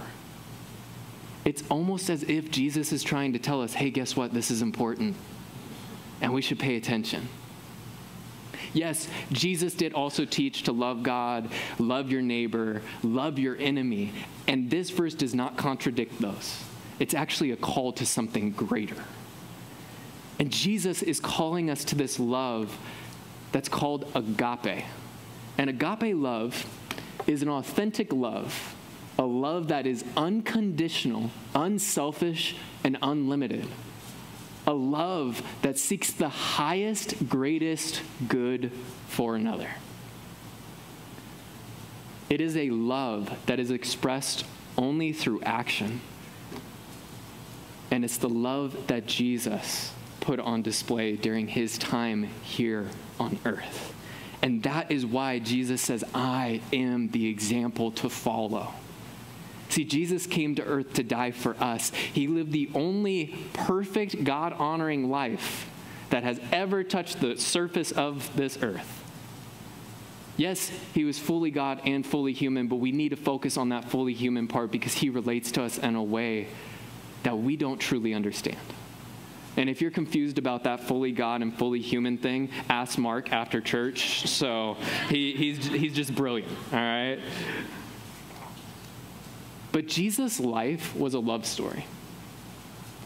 It's 1.45 1.63
almost 1.69 2.09
as 2.09 2.23
if 2.23 2.51
Jesus 2.51 2.91
is 2.91 3.03
trying 3.03 3.35
to 3.35 3.39
tell 3.39 3.61
us 3.61 3.75
hey, 3.75 3.91
guess 3.91 4.17
what? 4.17 4.33
This 4.33 4.51
is 4.51 4.63
important. 4.63 5.15
And 6.23 6.33
we 6.33 6.41
should 6.41 6.59
pay 6.59 6.77
attention. 6.77 7.29
Yes, 8.75 9.09
Jesus 9.31 9.73
did 9.75 9.95
also 9.95 10.25
teach 10.25 10.65
to 10.65 10.73
love 10.73 11.03
God, 11.03 11.49
love 11.79 12.11
your 12.11 12.23
neighbor, 12.23 12.83
love 13.03 13.39
your 13.39 13.57
enemy. 13.57 14.13
And 14.49 14.69
this 14.69 14.91
verse 14.91 15.15
does 15.15 15.35
not 15.35 15.57
contradict 15.57 16.21
those. 16.21 16.61
It's 16.99 17.15
actually 17.15 17.53
a 17.53 17.57
call 17.57 17.93
to 17.93 18.05
something 18.05 18.51
greater. 18.51 19.03
And 20.39 20.51
Jesus 20.51 21.03
is 21.03 21.21
calling 21.21 21.71
us 21.71 21.85
to 21.87 21.95
this 21.95 22.19
love 22.19 22.77
that's 23.53 23.69
called 23.69 24.11
agape. 24.17 24.85
And 25.57 25.71
agape 25.71 26.17
love 26.17 26.67
is 27.29 27.43
an 27.43 27.49
authentic 27.49 28.13
love, 28.13 28.75
a 29.19 29.23
love 29.25 29.69
that 29.69 29.87
is 29.87 30.05
unconditional, 30.17 31.31
unselfish, 31.55 32.57
and 32.83 32.99
unlimited. 33.01 33.69
A 34.67 34.73
love 34.73 35.43
that 35.63 35.79
seeks 35.79 36.11
the 36.13 36.29
highest, 36.29 37.29
greatest 37.29 38.03
good 38.29 38.73
for 39.09 39.37
another. 39.37 39.71
It 42.31 42.41
is 42.41 42.57
a 42.57 42.71
love 42.71 43.37
that 43.47 43.61
is 43.61 43.71
expressed 43.71 44.45
only 44.77 45.13
through 45.13 45.43
action. 45.43 46.01
And 47.91 48.05
it's 48.05 48.17
the 48.17 48.29
love 48.29 48.89
that 48.89 49.07
Jesus 49.07 49.93
put 50.21 50.41
on 50.41 50.63
display 50.63 51.17
during 51.17 51.47
his 51.47 51.77
time 51.79 52.25
here 52.43 52.89
on 53.21 53.39
earth. 53.45 53.95
And 54.43 54.63
that 54.65 54.91
is 54.91 55.07
why 55.07 55.39
Jesus 55.39 55.81
says, 55.81 56.03
I 56.15 56.61
am 56.73 57.09
the 57.11 57.29
example 57.29 57.91
to 57.93 58.09
follow. 58.09 58.75
See, 59.75 59.85
Jesus 59.85 60.29
came 60.29 60.55
to 60.55 60.63
earth 60.63 60.93
to 60.93 61.03
die 61.03 61.33
for 61.33 61.57
us. 61.61 61.91
He 61.91 62.29
lived 62.29 62.53
the 62.53 62.71
only 62.77 63.35
perfect, 63.55 64.23
God 64.23 64.53
honoring 64.53 65.11
life 65.11 65.69
that 66.11 66.23
has 66.23 66.39
ever 66.53 66.85
touched 66.85 67.21
the 67.21 67.37
surface 67.37 67.91
of 67.91 68.31
this 68.37 68.57
earth. 68.63 69.03
Yes, 70.37 70.71
he 70.93 71.03
was 71.03 71.19
fully 71.19 71.51
God 71.51 71.81
and 71.85 72.07
fully 72.07 72.33
human, 72.33 72.69
but 72.69 72.77
we 72.77 72.93
need 72.93 73.09
to 73.09 73.17
focus 73.17 73.57
on 73.57 73.71
that 73.71 73.91
fully 73.91 74.15
human 74.15 74.47
part 74.47 74.71
because 74.71 74.95
he 74.95 75.11
relates 75.11 75.51
to 75.51 75.65
us 75.65 75.77
in 75.79 75.97
a 75.97 76.05
way 76.05 76.47
that 77.25 77.37
we 77.37 77.57
don't 77.57 77.79
truly 77.79 78.15
understand. 78.15 78.57
And 79.57 79.69
if 79.69 79.83
you're 79.83 79.91
confused 79.91 80.39
about 80.39 80.63
that 80.65 80.85
fully 80.85 81.11
God 81.11 81.43
and 81.43 81.53
fully 81.53 81.81
human 81.81 82.17
thing, 82.17 82.51
ask 82.69 82.97
Mark 82.97 83.33
after 83.33 83.61
church. 83.61 84.29
So 84.29 84.77
he, 85.09 85.33
he's, 85.35 85.67
he's 85.67 85.95
just 85.95 86.15
brilliant, 86.15 86.53
all 86.73 86.79
right? 86.79 87.19
But 89.75 89.89
Jesus' 89.89 90.39
life 90.39 90.95
was 90.95 91.15
a 91.15 91.19
love 91.19 91.45
story. 91.45 91.85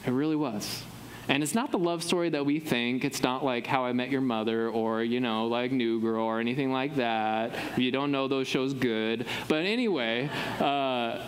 It 0.06 0.10
really 0.10 0.36
was. 0.36 0.82
And 1.26 1.42
it's 1.42 1.54
not 1.54 1.70
the 1.70 1.78
love 1.78 2.02
story 2.04 2.28
that 2.28 2.44
we 2.44 2.60
think. 2.60 3.06
It's 3.06 3.22
not 3.22 3.42
like 3.42 3.66
How 3.66 3.86
I 3.86 3.94
Met 3.94 4.10
Your 4.10 4.20
Mother 4.20 4.68
or, 4.68 5.02
you 5.02 5.18
know, 5.18 5.46
like 5.46 5.72
New 5.72 5.98
Girl 5.98 6.22
or 6.22 6.40
anything 6.40 6.70
like 6.70 6.96
that. 6.96 7.54
If 7.54 7.78
you 7.78 7.90
don't 7.90 8.12
know 8.12 8.28
those 8.28 8.46
shows, 8.48 8.74
good. 8.74 9.24
But 9.48 9.64
anyway, 9.64 10.28
uh, 10.60 11.24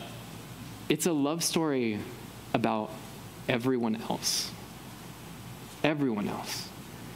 it's 0.90 1.06
a 1.06 1.12
love 1.12 1.42
story 1.42 1.99
about 2.52 2.92
everyone 3.49 3.97
else 3.97 4.50
everyone 5.82 6.28
else. 6.28 6.68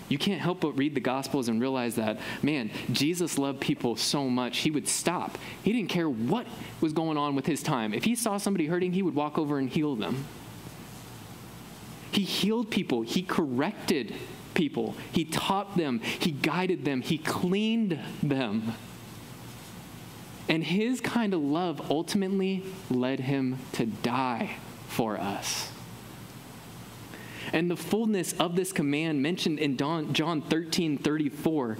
You 0.08 0.18
can't 0.18 0.40
help 0.40 0.60
but 0.60 0.72
read 0.76 0.94
the 0.94 1.00
Gospels 1.00 1.48
and 1.48 1.60
realize 1.60 1.94
that, 1.96 2.18
man, 2.42 2.70
Jesus 2.92 3.38
loved 3.38 3.60
people 3.60 3.96
so 3.96 4.28
much, 4.28 4.58
he 4.58 4.70
would 4.70 4.86
stop. 4.86 5.38
He 5.62 5.72
didn't 5.72 5.88
care 5.88 6.08
what 6.08 6.46
was 6.80 6.92
going 6.92 7.16
on 7.16 7.34
with 7.34 7.46
his 7.46 7.62
time. 7.62 7.94
If 7.94 8.04
he 8.04 8.14
saw 8.14 8.36
somebody 8.36 8.66
hurting, 8.66 8.92
he 8.92 9.02
would 9.02 9.14
walk 9.14 9.38
over 9.38 9.58
and 9.58 9.68
heal 9.68 9.96
them. 9.96 10.26
He 12.12 12.22
healed 12.22 12.70
people, 12.70 13.02
he 13.02 13.22
corrected 13.22 14.14
people, 14.52 14.94
he 15.10 15.24
taught 15.24 15.76
them, 15.76 16.00
he 16.00 16.30
guided 16.30 16.84
them, 16.84 17.00
he 17.00 17.18
cleaned 17.18 17.98
them. 18.22 18.74
And 20.48 20.62
his 20.62 21.00
kind 21.00 21.34
of 21.34 21.40
love 21.40 21.90
ultimately 21.90 22.62
led 22.90 23.18
him 23.18 23.58
to 23.72 23.86
die 23.86 24.56
for 24.86 25.18
us. 25.18 25.72
And 27.52 27.70
the 27.70 27.76
fullness 27.76 28.32
of 28.34 28.56
this 28.56 28.72
command 28.72 29.22
mentioned 29.22 29.58
in 29.58 29.76
John 29.76 30.42
13 30.42 30.98
34 30.98 31.78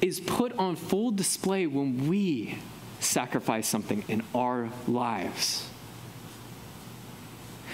is 0.00 0.20
put 0.20 0.52
on 0.54 0.76
full 0.76 1.10
display 1.10 1.66
when 1.66 2.08
we 2.08 2.58
sacrifice 3.00 3.68
something 3.68 4.04
in 4.08 4.22
our 4.34 4.70
lives. 4.86 5.68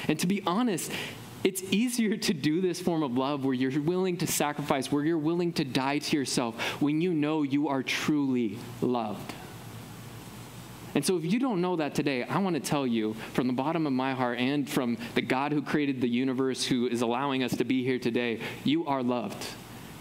And 0.07 0.19
to 0.21 0.27
be 0.27 0.43
honest, 0.47 0.93
it's 1.45 1.63
easier 1.71 2.17
to 2.17 2.35
do 2.35 2.61
this 2.61 2.81
form 2.81 3.03
of 3.03 3.17
love 3.17 3.45
where 3.45 3.55
you're 3.55 3.81
willing 3.81 4.17
to 4.19 4.27
sacrifice, 4.27 4.91
where 4.91 5.05
you're 5.05 5.19
willing 5.19 5.53
to 5.55 5.65
die 5.65 5.99
to 5.99 6.17
yourself 6.17 6.61
when 6.81 7.01
you 7.01 7.13
know 7.13 7.43
you 7.43 7.69
are 7.69 7.83
truly 7.83 8.59
loved. 8.81 9.35
And 10.95 11.05
so, 11.05 11.17
if 11.17 11.25
you 11.25 11.39
don't 11.39 11.61
know 11.61 11.77
that 11.77 11.95
today, 11.95 12.23
I 12.25 12.39
want 12.39 12.55
to 12.55 12.61
tell 12.61 12.87
you 12.87 13.15
from 13.33 13.47
the 13.47 13.53
bottom 13.53 13.87
of 13.87 13.93
my 13.93 14.15
heart 14.15 14.39
and 14.39 14.69
from 14.69 14.97
the 15.15 15.23
God 15.23 15.53
who 15.53 15.63
created 15.63 16.01
the 16.01 16.09
universe, 16.09 16.65
who 16.65 16.87
is 16.87 17.03
allowing 17.03 17.43
us 17.43 17.57
to 17.57 17.65
be 17.65 17.85
here 17.85 17.99
today, 17.99 18.41
you 18.65 18.87
are 18.87 19.03
loved. 19.03 19.47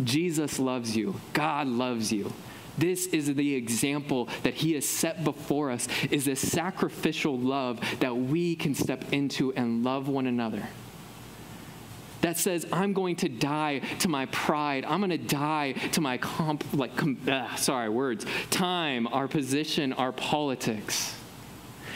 Jesus 0.03 0.59
loves 0.59 0.95
you. 0.95 1.19
God 1.33 1.67
loves 1.67 2.11
you. 2.11 2.31
This 2.77 3.07
is 3.07 3.33
the 3.33 3.55
example 3.55 4.29
that 4.43 4.53
he 4.53 4.73
has 4.73 4.85
set 4.85 5.23
before 5.23 5.71
us 5.71 5.87
is 6.11 6.25
this 6.25 6.39
sacrificial 6.39 7.37
love 7.37 7.79
that 7.99 8.15
we 8.15 8.55
can 8.55 8.75
step 8.75 9.11
into 9.11 9.51
and 9.53 9.83
love 9.83 10.07
one 10.07 10.27
another 10.27 10.63
that 12.21 12.37
says 12.37 12.65
i'm 12.71 12.93
going 12.93 13.15
to 13.15 13.29
die 13.29 13.79
to 13.99 14.07
my 14.07 14.25
pride. 14.27 14.85
I'm 14.85 14.99
going 14.99 15.09
to 15.11 15.17
die 15.17 15.73
to 15.93 16.01
my 16.01 16.17
comp 16.17 16.63
like 16.73 16.95
com, 16.95 17.17
uh, 17.27 17.55
sorry 17.55 17.89
words. 17.89 18.25
Time 18.49 19.07
our 19.07 19.27
position 19.27 19.93
our 19.93 20.11
politics. 20.11 21.15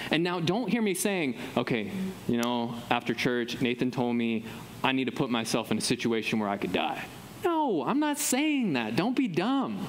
And 0.10 0.24
now 0.24 0.40
don't 0.40 0.68
hear 0.70 0.82
me 0.82 0.94
saying 0.94 1.36
okay 1.58 1.92
you 2.28 2.38
know 2.38 2.76
after 2.90 3.14
church 3.14 3.62
nathan 3.62 3.92
told 3.92 4.16
me 4.16 4.46
i 4.84 4.92
need 4.92 5.06
to 5.06 5.12
put 5.12 5.30
myself 5.30 5.72
in 5.72 5.78
a 5.78 5.82
situation 5.82 6.40
where 6.40 6.50
i 6.50 6.58
could 6.58 6.74
die. 6.74 7.04
No 7.44 7.84
i'm 7.84 8.00
not 8.00 8.18
saying 8.18 8.74
that. 8.74 8.96
Don't 8.96 9.16
be 9.16 9.28
dumb. 9.28 9.88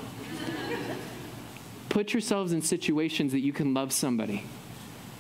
Put 1.88 2.14
yourselves 2.14 2.52
in 2.52 2.62
situations 2.62 3.32
that 3.32 3.40
you 3.40 3.52
can 3.52 3.74
love 3.74 3.92
somebody 3.92 4.44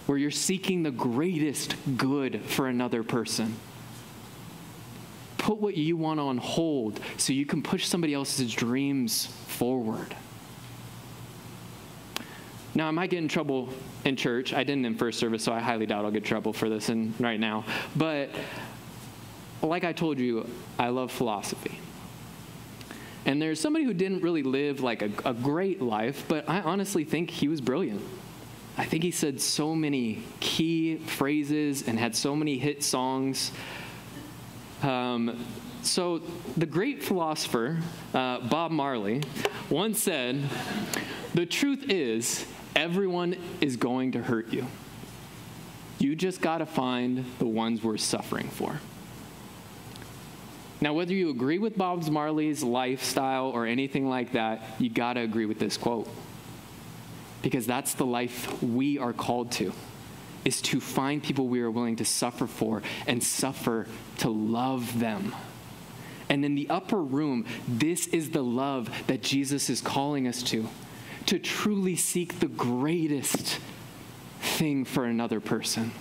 where 0.06 0.16
you're 0.18 0.30
seeking 0.30 0.82
the 0.82 0.90
greatest 0.90 1.76
good 1.96 2.42
for 2.42 2.66
another 2.66 3.02
person 3.02 3.56
put 5.42 5.58
what 5.58 5.76
you 5.76 5.96
want 5.96 6.20
on 6.20 6.38
hold 6.38 7.00
so 7.16 7.32
you 7.32 7.44
can 7.44 7.62
push 7.62 7.86
somebody 7.86 8.14
else's 8.14 8.54
dreams 8.54 9.26
forward. 9.48 10.14
Now, 12.76 12.86
I 12.86 12.92
might 12.92 13.10
get 13.10 13.18
in 13.18 13.28
trouble 13.28 13.68
in 14.04 14.14
church. 14.14 14.54
I 14.54 14.62
didn't 14.62 14.84
in 14.86 14.94
first 14.94 15.18
service, 15.18 15.42
so 15.42 15.52
I 15.52 15.58
highly 15.58 15.84
doubt 15.84 16.04
I'll 16.04 16.12
get 16.12 16.24
trouble 16.24 16.52
for 16.52 16.68
this 16.68 16.88
in, 16.88 17.12
right 17.18 17.40
now. 17.40 17.64
But 17.96 18.30
like 19.62 19.82
I 19.82 19.92
told 19.92 20.20
you, 20.20 20.48
I 20.78 20.88
love 20.88 21.10
philosophy. 21.10 21.76
And 23.26 23.42
there's 23.42 23.60
somebody 23.60 23.84
who 23.84 23.94
didn't 23.94 24.22
really 24.22 24.44
live 24.44 24.80
like 24.80 25.02
a, 25.02 25.10
a 25.24 25.34
great 25.34 25.82
life, 25.82 26.24
but 26.28 26.48
I 26.48 26.60
honestly 26.60 27.04
think 27.04 27.30
he 27.30 27.48
was 27.48 27.60
brilliant. 27.60 28.00
I 28.78 28.84
think 28.84 29.02
he 29.02 29.10
said 29.10 29.40
so 29.40 29.74
many 29.74 30.22
key 30.38 30.96
phrases 30.98 31.86
and 31.88 31.98
had 31.98 32.14
so 32.14 32.36
many 32.36 32.58
hit 32.58 32.84
songs 32.84 33.50
um, 34.82 35.44
so, 35.82 36.20
the 36.56 36.66
great 36.66 37.02
philosopher 37.02 37.78
uh, 38.14 38.40
Bob 38.40 38.70
Marley 38.70 39.22
once 39.68 40.00
said, 40.00 40.48
The 41.34 41.44
truth 41.44 41.90
is, 41.90 42.46
everyone 42.76 43.36
is 43.60 43.76
going 43.76 44.12
to 44.12 44.22
hurt 44.22 44.52
you. 44.52 44.66
You 45.98 46.14
just 46.14 46.40
got 46.40 46.58
to 46.58 46.66
find 46.66 47.24
the 47.38 47.46
ones 47.46 47.82
we're 47.82 47.96
suffering 47.96 48.48
for. 48.48 48.80
Now, 50.80 50.94
whether 50.94 51.12
you 51.12 51.30
agree 51.30 51.58
with 51.58 51.76
Bob 51.76 52.08
Marley's 52.08 52.62
lifestyle 52.62 53.46
or 53.46 53.66
anything 53.66 54.08
like 54.08 54.32
that, 54.32 54.62
you 54.78 54.90
got 54.90 55.14
to 55.14 55.20
agree 55.20 55.46
with 55.46 55.58
this 55.58 55.76
quote. 55.76 56.08
Because 57.40 57.66
that's 57.66 57.94
the 57.94 58.06
life 58.06 58.62
we 58.62 58.98
are 58.98 59.12
called 59.12 59.52
to 59.52 59.72
is 60.44 60.60
to 60.62 60.80
find 60.80 61.22
people 61.22 61.48
we 61.48 61.60
are 61.60 61.70
willing 61.70 61.96
to 61.96 62.04
suffer 62.04 62.46
for 62.46 62.82
and 63.06 63.22
suffer 63.22 63.86
to 64.18 64.28
love 64.28 64.98
them. 64.98 65.34
And 66.28 66.44
in 66.44 66.54
the 66.54 66.68
upper 66.70 67.02
room, 67.02 67.46
this 67.68 68.06
is 68.08 68.30
the 68.30 68.42
love 68.42 68.90
that 69.06 69.22
Jesus 69.22 69.68
is 69.68 69.80
calling 69.80 70.26
us 70.26 70.42
to 70.44 70.68
to 71.26 71.38
truly 71.38 71.96
seek 71.96 72.40
the 72.40 72.48
greatest 72.48 73.58
thing 74.40 74.84
for 74.84 75.04
another 75.04 75.40
person, 75.40 75.92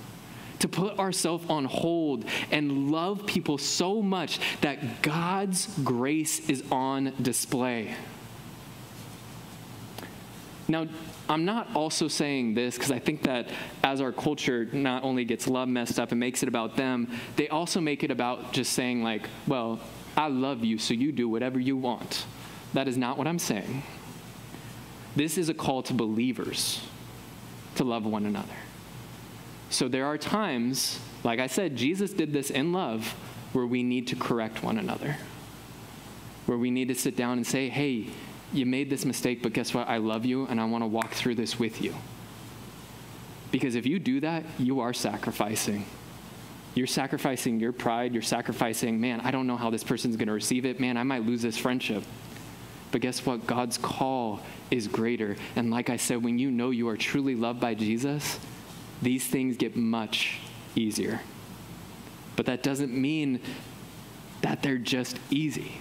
to 0.60 0.68
put 0.68 0.98
ourselves 1.00 1.46
on 1.50 1.66
hold 1.66 2.26
and 2.52 2.92
love 2.92 3.26
people 3.26 3.58
so 3.58 4.02
much 4.02 4.40
that 4.62 5.02
God's 5.02 5.68
grace 5.84 6.50
is 6.50 6.64
on 6.72 7.14
display. 7.22 7.96
Now, 10.72 10.88
I'm 11.28 11.44
not 11.44 11.76
also 11.76 12.08
saying 12.08 12.54
this 12.54 12.76
because 12.76 12.92
I 12.92 13.00
think 13.00 13.24
that 13.24 13.50
as 13.84 14.00
our 14.00 14.14
culture 14.14 14.70
not 14.72 15.04
only 15.04 15.26
gets 15.26 15.48
love 15.48 15.68
messed 15.68 16.00
up 16.00 16.12
and 16.12 16.20
makes 16.20 16.44
it 16.44 16.50
about 16.50 16.78
them, 16.78 17.12
they 17.36 17.50
also 17.50 17.82
make 17.82 18.04
it 18.04 18.12
about 18.12 18.54
just 18.54 18.72
saying, 18.72 19.04
like, 19.04 19.28
well, 19.48 19.82
I 20.16 20.30
love 20.30 20.64
you, 20.64 20.78
so 20.78 20.94
you 20.94 21.12
do 21.12 21.28
whatever 21.28 21.60
you 21.60 21.76
want. 21.76 22.26
That 22.74 22.88
is 22.88 22.98
not 22.98 23.18
what 23.18 23.28
I'm 23.28 23.40
saying. 23.40 23.84
This 25.16 25.38
is 25.38 25.50
a 25.50 25.54
call 25.54 25.84
to 25.84 25.94
believers 25.94 26.82
to 27.76 27.84
love 27.84 28.06
one 28.06 28.26
another. 28.26 28.48
So 29.70 29.90
there 29.90 30.06
are 30.06 30.18
times, 30.18 31.00
like 31.26 31.40
I 31.40 31.48
said, 31.48 31.76
Jesus 31.76 32.14
did 32.14 32.32
this 32.32 32.50
in 32.50 32.72
love, 32.72 33.06
where 33.52 33.66
we 33.66 33.84
need 33.84 34.08
to 34.08 34.16
correct 34.16 34.64
one 34.64 34.78
another, 34.78 35.18
where 36.46 36.58
we 36.58 36.72
need 36.72 36.88
to 36.88 36.96
sit 36.96 37.18
down 37.18 37.38
and 37.38 37.46
say, 37.46 37.68
hey, 37.68 38.08
you 38.54 38.66
made 38.66 38.90
this 38.90 39.06
mistake, 39.06 39.42
but 39.42 39.54
guess 39.54 39.74
what? 39.74 39.88
I 39.88 39.98
love 39.98 40.26
you 40.26 40.46
and 40.48 40.60
I 40.60 40.66
want 40.66 40.84
to 40.84 40.88
walk 40.88 41.12
through 41.12 41.36
this 41.36 41.58
with 41.60 41.82
you. 41.82 41.96
Because 43.52 43.76
if 43.76 43.86
you 43.86 44.00
do 44.00 44.22
that, 44.22 44.44
you 44.58 44.80
are 44.80 44.94
sacrificing. 44.94 45.86
You're 46.74 46.88
sacrificing 46.88 47.60
your 47.60 47.74
pride. 47.74 48.14
You're 48.14 48.22
sacrificing, 48.22 49.00
man, 49.00 49.20
I 49.22 49.32
don't 49.32 49.48
know 49.48 49.58
how 49.58 49.70
this 49.70 49.84
person's 49.84 50.16
going 50.16 50.28
to 50.28 50.34
receive 50.34 50.66
it. 50.66 50.80
Man, 50.80 50.96
I 50.98 51.04
might 51.04 51.26
lose 51.26 51.42
this 51.42 51.58
friendship. 51.58 52.04
But 52.92 53.02
guess 53.02 53.26
what? 53.26 53.46
God's 53.48 53.78
call 53.78 54.42
is 54.70 54.88
greater. 54.88 55.36
And 55.56 55.72
like 55.72 55.90
I 55.90 55.98
said, 55.98 56.24
when 56.24 56.40
you 56.40 56.52
know 56.52 56.72
you 56.72 56.88
are 56.90 56.98
truly 56.98 57.36
loved 57.36 57.60
by 57.60 57.74
Jesus, 57.74 58.40
these 59.02 59.26
things 59.26 59.58
get 59.58 59.76
much 59.76 60.40
easier. 60.76 61.22
But 62.36 62.46
that 62.46 62.64
doesn't 62.64 62.94
mean 62.94 63.42
that 64.42 64.64
they're 64.64 64.78
just 64.78 65.20
easy, 65.30 65.74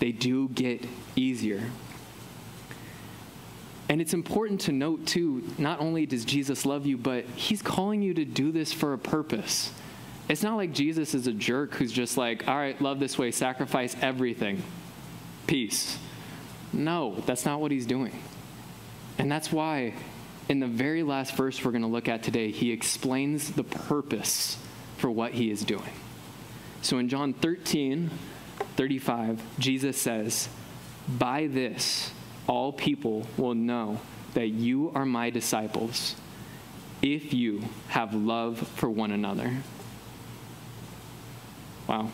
they 0.00 0.12
do 0.12 0.48
get 0.48 0.84
easier. 1.14 1.62
And 3.88 4.00
it's 4.00 4.14
important 4.14 4.60
to 4.62 4.72
note, 4.72 5.06
too, 5.06 5.44
not 5.58 5.80
only 5.80 6.06
does 6.06 6.24
Jesus 6.24 6.66
love 6.66 6.86
you, 6.86 6.96
but 6.96 7.24
he's 7.36 7.62
calling 7.62 8.02
you 8.02 8.14
to 8.14 8.24
do 8.24 8.50
this 8.50 8.72
for 8.72 8.92
a 8.92 8.98
purpose. 8.98 9.72
It's 10.28 10.42
not 10.42 10.56
like 10.56 10.72
Jesus 10.72 11.14
is 11.14 11.28
a 11.28 11.32
jerk 11.32 11.74
who's 11.74 11.92
just 11.92 12.16
like, 12.16 12.48
all 12.48 12.56
right, 12.56 12.80
love 12.80 12.98
this 12.98 13.16
way, 13.16 13.30
sacrifice 13.30 13.94
everything, 14.02 14.62
peace. 15.46 15.98
No, 16.72 17.22
that's 17.26 17.44
not 17.44 17.60
what 17.60 17.70
he's 17.70 17.86
doing. 17.86 18.12
And 19.18 19.30
that's 19.30 19.52
why, 19.52 19.94
in 20.48 20.58
the 20.58 20.66
very 20.66 21.04
last 21.04 21.36
verse 21.36 21.64
we're 21.64 21.70
going 21.70 21.82
to 21.82 21.88
look 21.88 22.08
at 22.08 22.24
today, 22.24 22.50
he 22.50 22.72
explains 22.72 23.52
the 23.52 23.64
purpose 23.64 24.58
for 24.96 25.10
what 25.10 25.32
he 25.32 25.50
is 25.50 25.62
doing. 25.62 25.92
So 26.82 26.98
in 26.98 27.08
John 27.08 27.32
13, 27.32 28.10
35, 28.76 29.42
Jesus 29.60 29.96
says, 29.96 30.48
By 31.08 31.46
this, 31.46 32.10
all 32.48 32.72
people 32.72 33.26
will 33.36 33.54
know 33.54 33.98
that 34.34 34.48
you 34.48 34.92
are 34.94 35.04
my 35.06 35.30
disciples 35.30 36.14
if 37.02 37.32
you 37.32 37.62
have 37.88 38.14
love 38.14 38.58
for 38.58 38.90
one 38.90 39.12
another. 39.12 39.54
Wow. 41.86 42.10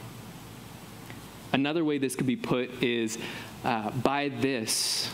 Another 1.53 1.85
way 1.85 1.99
this 1.99 2.17
could 2.17 2.27
be 2.27 2.37
put 2.37 2.83
is 2.83 3.19
uh, 3.65 3.91
by 3.91 4.29
this 4.29 5.11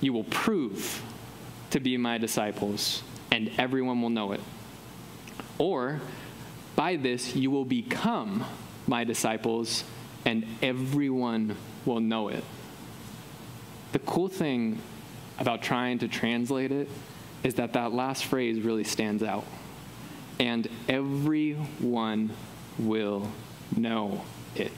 you 0.00 0.12
will 0.12 0.24
prove 0.24 1.02
to 1.70 1.80
be 1.80 1.96
my 1.96 2.18
disciples, 2.18 3.02
and 3.30 3.50
everyone 3.58 4.00
will 4.00 4.10
know 4.10 4.32
it. 4.32 4.40
Or 5.58 6.00
by 6.76 6.96
this 6.96 7.34
you 7.34 7.50
will 7.50 7.64
become 7.64 8.44
my 8.86 9.04
disciples, 9.04 9.84
and 10.24 10.46
everyone 10.62 11.56
will 11.84 12.00
know 12.00 12.28
it. 12.28 12.44
The 13.94 14.00
cool 14.00 14.26
thing 14.26 14.80
about 15.38 15.62
trying 15.62 16.00
to 16.00 16.08
translate 16.08 16.72
it 16.72 16.88
is 17.44 17.54
that 17.54 17.74
that 17.74 17.92
last 17.92 18.24
phrase 18.24 18.60
really 18.60 18.82
stands 18.82 19.22
out. 19.22 19.44
And 20.40 20.68
everyone 20.88 22.32
will 22.76 23.30
know 23.76 24.24
it. 24.56 24.72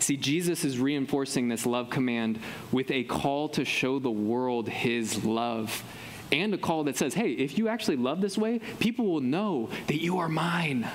See, 0.00 0.18
Jesus 0.18 0.66
is 0.66 0.78
reinforcing 0.78 1.48
this 1.48 1.64
love 1.64 1.88
command 1.88 2.40
with 2.72 2.90
a 2.90 3.04
call 3.04 3.48
to 3.50 3.64
show 3.64 3.98
the 3.98 4.10
world 4.10 4.68
his 4.68 5.24
love 5.24 5.82
and 6.30 6.52
a 6.52 6.58
call 6.58 6.84
that 6.84 6.98
says, 6.98 7.14
hey, 7.14 7.30
if 7.30 7.56
you 7.56 7.68
actually 7.68 7.96
love 7.96 8.20
this 8.20 8.36
way, 8.36 8.58
people 8.80 9.06
will 9.06 9.22
know 9.22 9.70
that 9.86 10.02
you 10.02 10.18
are 10.18 10.28
mine. 10.28 10.86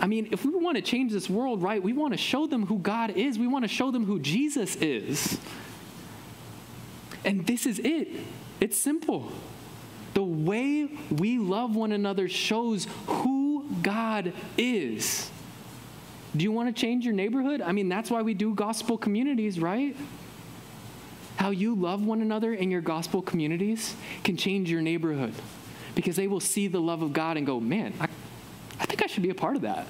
I 0.00 0.06
mean, 0.06 0.28
if 0.32 0.46
we 0.46 0.52
want 0.56 0.76
to 0.76 0.82
change 0.82 1.12
this 1.12 1.28
world 1.28 1.62
right, 1.62 1.82
we 1.82 1.92
want 1.92 2.14
to 2.14 2.18
show 2.18 2.46
them 2.46 2.64
who 2.64 2.78
God 2.78 3.10
is. 3.10 3.38
We 3.38 3.46
want 3.46 3.64
to 3.64 3.68
show 3.68 3.90
them 3.90 4.06
who 4.06 4.18
Jesus 4.18 4.76
is. 4.76 5.38
And 7.22 7.46
this 7.46 7.66
is 7.66 7.78
it. 7.78 8.08
It's 8.60 8.78
simple. 8.78 9.30
The 10.14 10.22
way 10.22 10.88
we 11.10 11.38
love 11.38 11.76
one 11.76 11.92
another 11.92 12.28
shows 12.28 12.86
who 13.06 13.66
God 13.82 14.32
is. 14.56 15.30
Do 16.34 16.44
you 16.44 16.52
want 16.52 16.74
to 16.74 16.80
change 16.80 17.04
your 17.04 17.14
neighborhood? 17.14 17.60
I 17.60 17.72
mean, 17.72 17.90
that's 17.90 18.10
why 18.10 18.22
we 18.22 18.32
do 18.32 18.54
gospel 18.54 18.96
communities, 18.96 19.60
right? 19.60 19.94
How 21.36 21.50
you 21.50 21.74
love 21.74 22.04
one 22.04 22.22
another 22.22 22.54
in 22.54 22.70
your 22.70 22.80
gospel 22.80 23.20
communities 23.20 23.94
can 24.24 24.36
change 24.36 24.70
your 24.70 24.80
neighborhood 24.80 25.34
because 25.94 26.16
they 26.16 26.26
will 26.26 26.40
see 26.40 26.68
the 26.68 26.80
love 26.80 27.02
of 27.02 27.12
God 27.12 27.36
and 27.36 27.46
go, 27.46 27.60
man, 27.60 27.92
I, 28.00 28.08
think 29.00 29.10
I 29.10 29.14
should 29.14 29.22
be 29.22 29.30
a 29.30 29.34
part 29.34 29.56
of 29.56 29.62
that. 29.62 29.86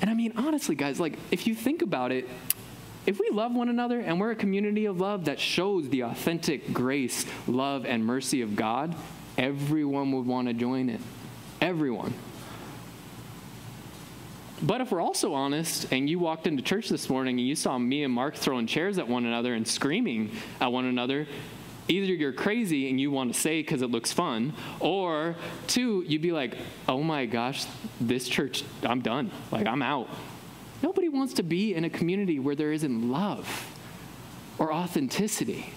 And 0.00 0.10
I 0.10 0.14
mean, 0.14 0.34
honestly, 0.36 0.74
guys, 0.74 1.00
like, 1.00 1.18
if 1.30 1.46
you 1.46 1.54
think 1.54 1.80
about 1.80 2.12
it, 2.12 2.28
if 3.06 3.18
we 3.18 3.30
love 3.30 3.54
one 3.54 3.68
another 3.68 4.00
and 4.00 4.20
we're 4.20 4.32
a 4.32 4.36
community 4.36 4.84
of 4.84 5.00
love 5.00 5.24
that 5.26 5.40
shows 5.40 5.88
the 5.88 6.02
authentic 6.02 6.72
grace, 6.72 7.24
love, 7.46 7.86
and 7.86 8.04
mercy 8.04 8.42
of 8.42 8.54
God, 8.54 8.94
everyone 9.38 10.12
would 10.12 10.26
want 10.26 10.48
to 10.48 10.54
join 10.54 10.90
it. 10.90 11.00
Everyone. 11.60 12.12
But 14.62 14.80
if 14.80 14.90
we're 14.90 15.00
also 15.00 15.34
honest, 15.34 15.92
and 15.92 16.08
you 16.08 16.18
walked 16.18 16.46
into 16.46 16.62
church 16.62 16.88
this 16.88 17.08
morning 17.08 17.38
and 17.38 17.46
you 17.46 17.54
saw 17.54 17.78
me 17.78 18.04
and 18.04 18.12
Mark 18.12 18.34
throwing 18.36 18.66
chairs 18.66 18.98
at 18.98 19.08
one 19.08 19.24
another 19.24 19.54
and 19.54 19.66
screaming 19.66 20.32
at 20.60 20.72
one 20.72 20.84
another, 20.86 21.26
either 21.88 22.12
you're 22.12 22.32
crazy 22.32 22.88
and 22.88 23.00
you 23.00 23.10
want 23.10 23.32
to 23.32 23.40
say 23.40 23.60
because 23.60 23.82
it 23.82 23.90
looks 23.90 24.12
fun, 24.12 24.52
or 24.80 25.36
two, 25.66 26.04
you'd 26.06 26.22
be 26.22 26.32
like, 26.32 26.56
oh 26.88 27.02
my 27.02 27.26
gosh, 27.26 27.66
this 28.00 28.28
church, 28.28 28.64
I'm 28.82 29.00
done. 29.00 29.30
Like, 29.50 29.66
I'm 29.66 29.82
out. 29.82 30.08
Nobody 30.82 31.08
wants 31.08 31.34
to 31.34 31.42
be 31.42 31.74
in 31.74 31.84
a 31.84 31.90
community 31.90 32.38
where 32.38 32.54
there 32.54 32.72
isn't 32.72 33.10
love 33.10 33.72
or 34.58 34.72
authenticity. 34.72 35.72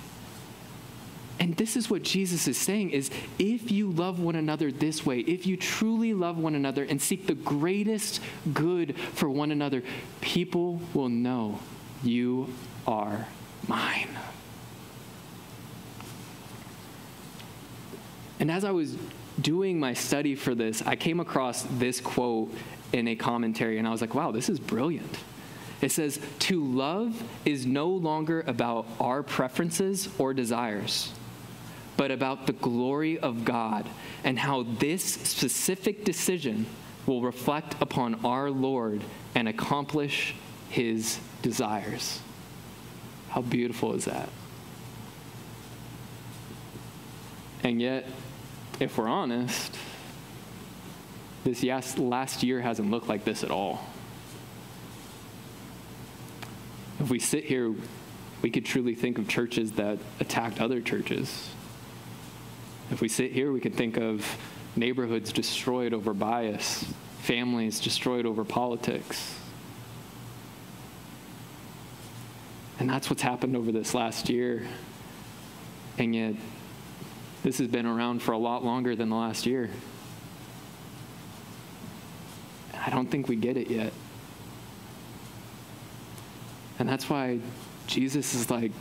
And 1.39 1.56
this 1.56 1.78
is 1.78 1.89
what 1.89 2.04
Jesus 2.04 2.50
is 2.50 2.58
saying 2.58 2.91
is 2.91 3.10
if 3.38 3.72
you 3.72 3.91
love 3.91 4.19
one 4.19 4.36
another 4.36 4.72
this 4.72 5.06
way, 5.06 5.19
if 5.19 5.48
you 5.48 5.56
truly 5.56 6.13
love 6.13 6.38
one 6.38 6.54
another 6.54 6.84
and 6.84 7.02
seek 7.02 7.28
the 7.28 7.36
greatest 7.36 8.22
good 8.54 8.98
for 9.13 9.30
one 9.30 9.52
another, 9.52 9.82
people 10.19 10.82
will 10.93 11.08
know 11.08 11.60
you 12.04 12.54
are 12.86 13.28
mine. 13.67 14.10
And 18.39 18.49
as 18.49 18.63
I 18.63 18.71
was 18.71 18.95
doing 19.41 19.80
my 19.80 19.93
study 19.93 20.36
for 20.36 20.56
this, 20.56 20.82
I 20.86 20.95
came 20.95 21.19
across 21.19 21.63
this 21.78 21.99
quote 21.99 22.54
in 22.93 23.08
a 23.08 23.15
commentary, 23.15 23.78
and 23.78 23.88
I 23.88 23.91
was 23.91 24.02
like, 24.02 24.15
wow, 24.15 24.32
this 24.32 24.49
is 24.49 24.60
brilliant. 24.60 25.17
It 25.82 25.91
says, 25.91 26.19
To 26.39 26.63
love 26.63 27.21
is 27.45 27.65
no 27.65 27.89
longer 27.89 28.43
about 28.47 28.86
our 28.99 29.23
preferences 29.23 30.10
or 30.17 30.34
desires, 30.34 31.12
but 31.95 32.12
about 32.12 32.47
the 32.47 32.54
glory 32.54 33.19
of 33.19 33.45
God 33.45 33.88
and 34.23 34.38
how 34.38 34.63
this 34.63 35.04
specific 35.04 36.04
decision 36.04 36.65
will 37.06 37.21
reflect 37.21 37.75
upon 37.82 38.25
our 38.25 38.49
Lord 38.49 39.02
and 39.36 39.47
accomplish 39.47 40.36
his 40.69 41.19
desires. 41.41 42.19
How 43.30 43.41
beautiful 43.41 43.93
is 43.93 44.06
that? 44.06 44.30
And 47.63 47.82
yet, 47.82 48.06
if 48.79 48.97
we're 48.97 49.07
honest, 49.07 49.77
this 51.43 51.63
last 51.97 52.43
year 52.43 52.61
hasn't 52.61 52.89
looked 52.89 53.07
like 53.07 53.25
this 53.25 53.43
at 53.43 53.51
all. 53.51 53.83
If 56.99 57.09
we 57.09 57.19
sit 57.19 57.45
here, 57.45 57.73
we 58.41 58.49
could 58.49 58.65
truly 58.65 58.95
think 58.95 59.17
of 59.17 59.27
churches 59.27 59.73
that 59.73 59.99
attacked 60.19 60.61
other 60.61 60.81
churches. 60.81 61.49
If 62.91 63.01
we 63.01 63.07
sit 63.07 63.31
here, 63.31 63.51
we 63.51 63.59
could 63.59 63.75
think 63.75 63.97
of 63.97 64.25
neighborhoods 64.75 65.31
destroyed 65.31 65.93
over 65.93 66.13
bias, 66.13 66.85
families 67.19 67.79
destroyed 67.79 68.25
over 68.25 68.43
politics. 68.43 69.35
And 72.79 72.89
that's 72.89 73.09
what's 73.09 73.21
happened 73.21 73.55
over 73.57 73.71
this 73.71 73.93
last 73.93 74.29
year. 74.29 74.65
And 75.97 76.15
yet, 76.15 76.35
This 77.43 77.58
has 77.60 77.67
been 77.67 77.86
around 77.86 78.21
for 78.21 78.34
a 78.34 78.38
lot 78.38 78.65
longer 78.65 78.95
than 78.95 79.10
the 79.10 79.15
last 79.15 79.45
year. 79.45 79.69
I 82.86 82.89
don't 82.89 83.10
think 83.10 83.28
we 83.28 83.36
get 83.36 83.56
it 83.56 83.69
yet. 83.69 83.93
And 86.80 86.88
that's 86.88 87.10
why 87.10 87.39
Jesus 87.88 88.34
is 88.34 88.49
like, 88.49 88.71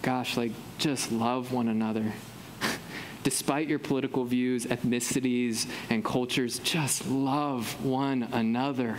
gosh, 0.00 0.36
like, 0.36 0.52
just 0.78 1.12
love 1.12 1.52
one 1.52 1.68
another. 1.68 2.12
Despite 3.22 3.68
your 3.68 3.78
political 3.78 4.24
views, 4.24 4.66
ethnicities, 4.66 5.68
and 5.90 6.04
cultures, 6.04 6.58
just 6.60 7.06
love 7.06 7.84
one 7.84 8.24
another. 8.32 8.98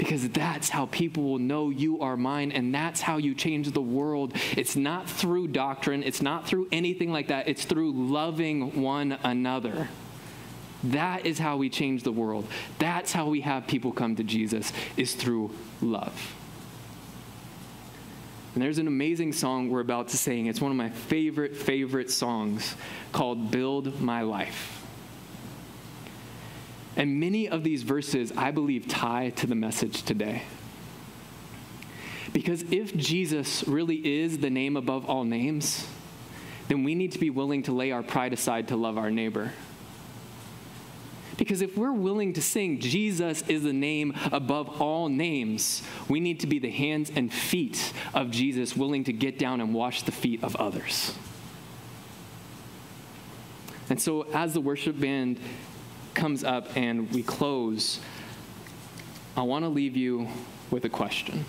Because 0.00 0.30
that's 0.30 0.70
how 0.70 0.86
people 0.86 1.24
will 1.24 1.38
know 1.38 1.68
you 1.68 2.00
are 2.00 2.16
mine, 2.16 2.52
and 2.52 2.74
that's 2.74 3.02
how 3.02 3.18
you 3.18 3.34
change 3.34 3.70
the 3.72 3.82
world. 3.82 4.32
It's 4.56 4.74
not 4.74 5.06
through 5.06 5.48
doctrine, 5.48 6.02
it's 6.02 6.22
not 6.22 6.48
through 6.48 6.68
anything 6.72 7.12
like 7.12 7.28
that, 7.28 7.48
it's 7.48 7.66
through 7.66 7.92
loving 7.92 8.80
one 8.80 9.18
another. 9.22 9.90
That 10.84 11.26
is 11.26 11.38
how 11.38 11.58
we 11.58 11.68
change 11.68 12.02
the 12.02 12.12
world. 12.12 12.46
That's 12.78 13.12
how 13.12 13.26
we 13.26 13.42
have 13.42 13.66
people 13.66 13.92
come 13.92 14.16
to 14.16 14.24
Jesus, 14.24 14.72
is 14.96 15.14
through 15.14 15.50
love. 15.82 16.34
And 18.54 18.62
there's 18.62 18.78
an 18.78 18.86
amazing 18.86 19.34
song 19.34 19.68
we're 19.68 19.80
about 19.80 20.08
to 20.08 20.16
sing. 20.16 20.46
It's 20.46 20.62
one 20.62 20.70
of 20.70 20.78
my 20.78 20.88
favorite, 20.88 21.54
favorite 21.54 22.10
songs 22.10 22.74
called 23.12 23.50
Build 23.50 24.00
My 24.00 24.22
Life. 24.22 24.79
And 27.00 27.18
many 27.18 27.48
of 27.48 27.64
these 27.64 27.82
verses, 27.82 28.30
I 28.36 28.50
believe, 28.50 28.86
tie 28.86 29.30
to 29.36 29.46
the 29.46 29.54
message 29.54 30.02
today. 30.02 30.42
Because 32.34 32.62
if 32.70 32.94
Jesus 32.94 33.66
really 33.66 34.20
is 34.20 34.36
the 34.36 34.50
name 34.50 34.76
above 34.76 35.08
all 35.08 35.24
names, 35.24 35.88
then 36.68 36.84
we 36.84 36.94
need 36.94 37.12
to 37.12 37.18
be 37.18 37.30
willing 37.30 37.62
to 37.62 37.72
lay 37.72 37.90
our 37.90 38.02
pride 38.02 38.34
aside 38.34 38.68
to 38.68 38.76
love 38.76 38.98
our 38.98 39.10
neighbor. 39.10 39.50
Because 41.38 41.62
if 41.62 41.74
we're 41.74 41.90
willing 41.90 42.34
to 42.34 42.42
sing, 42.42 42.80
Jesus 42.80 43.40
is 43.48 43.62
the 43.62 43.72
name 43.72 44.14
above 44.30 44.82
all 44.82 45.08
names, 45.08 45.82
we 46.06 46.20
need 46.20 46.40
to 46.40 46.46
be 46.46 46.58
the 46.58 46.70
hands 46.70 47.10
and 47.16 47.32
feet 47.32 47.94
of 48.12 48.30
Jesus, 48.30 48.76
willing 48.76 49.04
to 49.04 49.14
get 49.14 49.38
down 49.38 49.62
and 49.62 49.72
wash 49.72 50.02
the 50.02 50.12
feet 50.12 50.44
of 50.44 50.54
others. 50.56 51.14
And 53.88 53.98
so, 53.98 54.26
as 54.34 54.52
the 54.52 54.60
worship 54.60 55.00
band 55.00 55.40
comes 56.14 56.44
up 56.44 56.76
and 56.76 57.10
we 57.12 57.22
close, 57.22 58.00
I 59.36 59.42
want 59.42 59.64
to 59.64 59.68
leave 59.68 59.96
you 59.96 60.28
with 60.70 60.84
a 60.84 60.88
question. 60.88 61.44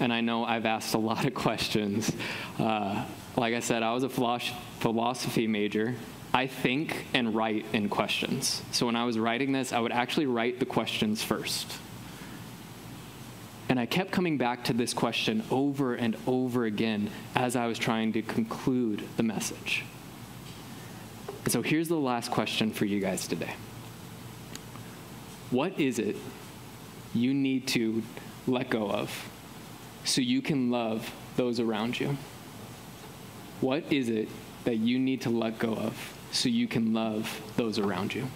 And 0.00 0.12
I 0.12 0.20
know 0.20 0.44
I've 0.44 0.66
asked 0.66 0.94
a 0.94 0.98
lot 0.98 1.24
of 1.24 1.34
questions. 1.34 2.10
Uh, 2.58 3.04
like 3.36 3.54
I 3.54 3.60
said, 3.60 3.82
I 3.82 3.92
was 3.92 4.02
a 4.02 4.08
philosophy 4.08 5.46
major. 5.46 5.94
I 6.32 6.48
think 6.48 7.06
and 7.14 7.34
write 7.34 7.64
in 7.72 7.88
questions. 7.88 8.62
So 8.72 8.86
when 8.86 8.96
I 8.96 9.04
was 9.04 9.18
writing 9.18 9.52
this, 9.52 9.72
I 9.72 9.78
would 9.78 9.92
actually 9.92 10.26
write 10.26 10.58
the 10.58 10.66
questions 10.66 11.22
first. 11.22 11.78
And 13.68 13.78
I 13.78 13.86
kept 13.86 14.10
coming 14.10 14.36
back 14.36 14.64
to 14.64 14.72
this 14.72 14.92
question 14.92 15.42
over 15.50 15.94
and 15.94 16.16
over 16.26 16.64
again 16.64 17.10
as 17.34 17.56
I 17.56 17.66
was 17.66 17.78
trying 17.78 18.12
to 18.12 18.22
conclude 18.22 19.04
the 19.16 19.22
message. 19.22 19.84
And 21.44 21.52
so 21.52 21.62
here's 21.62 21.88
the 21.88 21.96
last 21.96 22.30
question 22.30 22.72
for 22.72 22.84
you 22.84 23.00
guys 23.00 23.26
today 23.28 23.54
What 25.54 25.78
is 25.78 25.98
it 25.98 26.16
you 27.14 27.32
need 27.32 27.68
to 27.68 28.02
let 28.46 28.70
go 28.70 28.90
of 28.90 29.30
so 30.04 30.20
you 30.20 30.42
can 30.42 30.70
love 30.70 31.08
those 31.36 31.60
around 31.60 32.00
you? 32.00 32.16
What 33.60 33.92
is 33.92 34.08
it 34.08 34.28
that 34.64 34.76
you 34.76 34.98
need 34.98 35.20
to 35.22 35.30
let 35.30 35.58
go 35.58 35.74
of 35.74 36.14
so 36.34 36.48
you 36.48 36.66
can 36.66 36.92
love 36.92 37.40
those 37.56 37.78
around 37.78 38.14
you. 38.14 38.26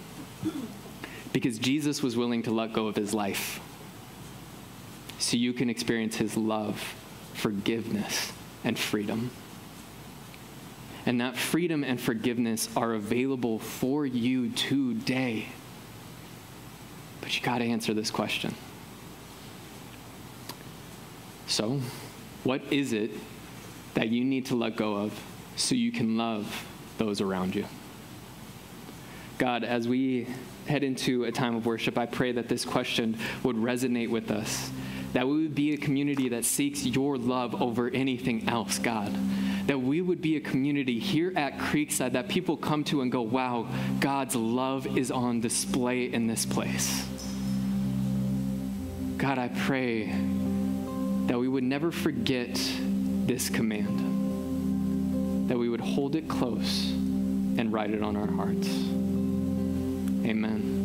Because 1.33 1.59
Jesus 1.59 2.01
was 2.01 2.15
willing 2.15 2.43
to 2.43 2.51
let 2.51 2.73
go 2.73 2.87
of 2.87 2.95
his 2.95 3.13
life 3.13 3.59
so 5.19 5.37
you 5.37 5.53
can 5.53 5.69
experience 5.69 6.15
his 6.15 6.37
love, 6.37 6.95
forgiveness, 7.33 8.31
and 8.63 8.79
freedom. 8.79 9.31
And 11.05 11.19
that 11.21 11.35
freedom 11.35 11.83
and 11.83 11.99
forgiveness 11.99 12.69
are 12.75 12.93
available 12.93 13.59
for 13.59 14.05
you 14.05 14.49
today. 14.51 15.47
But 17.21 17.35
you 17.35 17.43
got 17.43 17.59
to 17.59 17.65
answer 17.65 17.93
this 17.93 18.11
question. 18.11 18.53
So, 21.47 21.81
what 22.43 22.61
is 22.71 22.93
it 22.93 23.11
that 23.95 24.09
you 24.09 24.23
need 24.23 24.45
to 24.47 24.55
let 24.55 24.75
go 24.75 24.95
of 24.95 25.19
so 25.55 25.75
you 25.75 25.91
can 25.91 26.17
love 26.17 26.67
those 26.97 27.21
around 27.21 27.55
you? 27.55 27.65
God, 29.39 29.63
as 29.63 29.87
we 29.87 30.27
head 30.67 30.83
into 30.83 31.23
a 31.23 31.31
time 31.31 31.55
of 31.55 31.65
worship, 31.65 31.97
I 31.97 32.05
pray 32.05 32.33
that 32.33 32.49
this 32.49 32.65
question 32.65 33.17
would 33.41 33.55
resonate 33.55 34.09
with 34.09 34.31
us. 34.31 34.69
That 35.13 35.27
we 35.27 35.41
would 35.41 35.55
be 35.55 35.73
a 35.73 35.77
community 35.77 36.29
that 36.29 36.45
seeks 36.45 36.85
your 36.85 37.17
love 37.17 37.59
over 37.61 37.89
anything 37.89 38.47
else, 38.47 38.77
God. 38.77 39.11
That 39.69 39.77
we 39.77 40.01
would 40.01 40.19
be 40.19 40.35
a 40.35 40.39
community 40.39 40.97
here 40.97 41.31
at 41.35 41.59
Creekside 41.59 42.13
that 42.13 42.27
people 42.27 42.57
come 42.57 42.83
to 42.85 43.01
and 43.01 43.11
go, 43.11 43.21
wow, 43.21 43.67
God's 43.99 44.35
love 44.35 44.97
is 44.97 45.11
on 45.11 45.41
display 45.41 46.11
in 46.11 46.25
this 46.25 46.43
place. 46.43 47.05
God, 49.17 49.37
I 49.37 49.49
pray 49.49 50.07
that 51.27 51.37
we 51.37 51.47
would 51.47 51.63
never 51.63 51.91
forget 51.91 52.59
this 53.27 53.47
command, 53.47 55.51
that 55.51 55.59
we 55.59 55.69
would 55.69 55.81
hold 55.81 56.15
it 56.15 56.27
close 56.27 56.89
and 56.89 57.71
write 57.71 57.91
it 57.91 58.01
on 58.01 58.15
our 58.15 58.25
hearts. 58.25 58.69
Amen. 60.25 60.78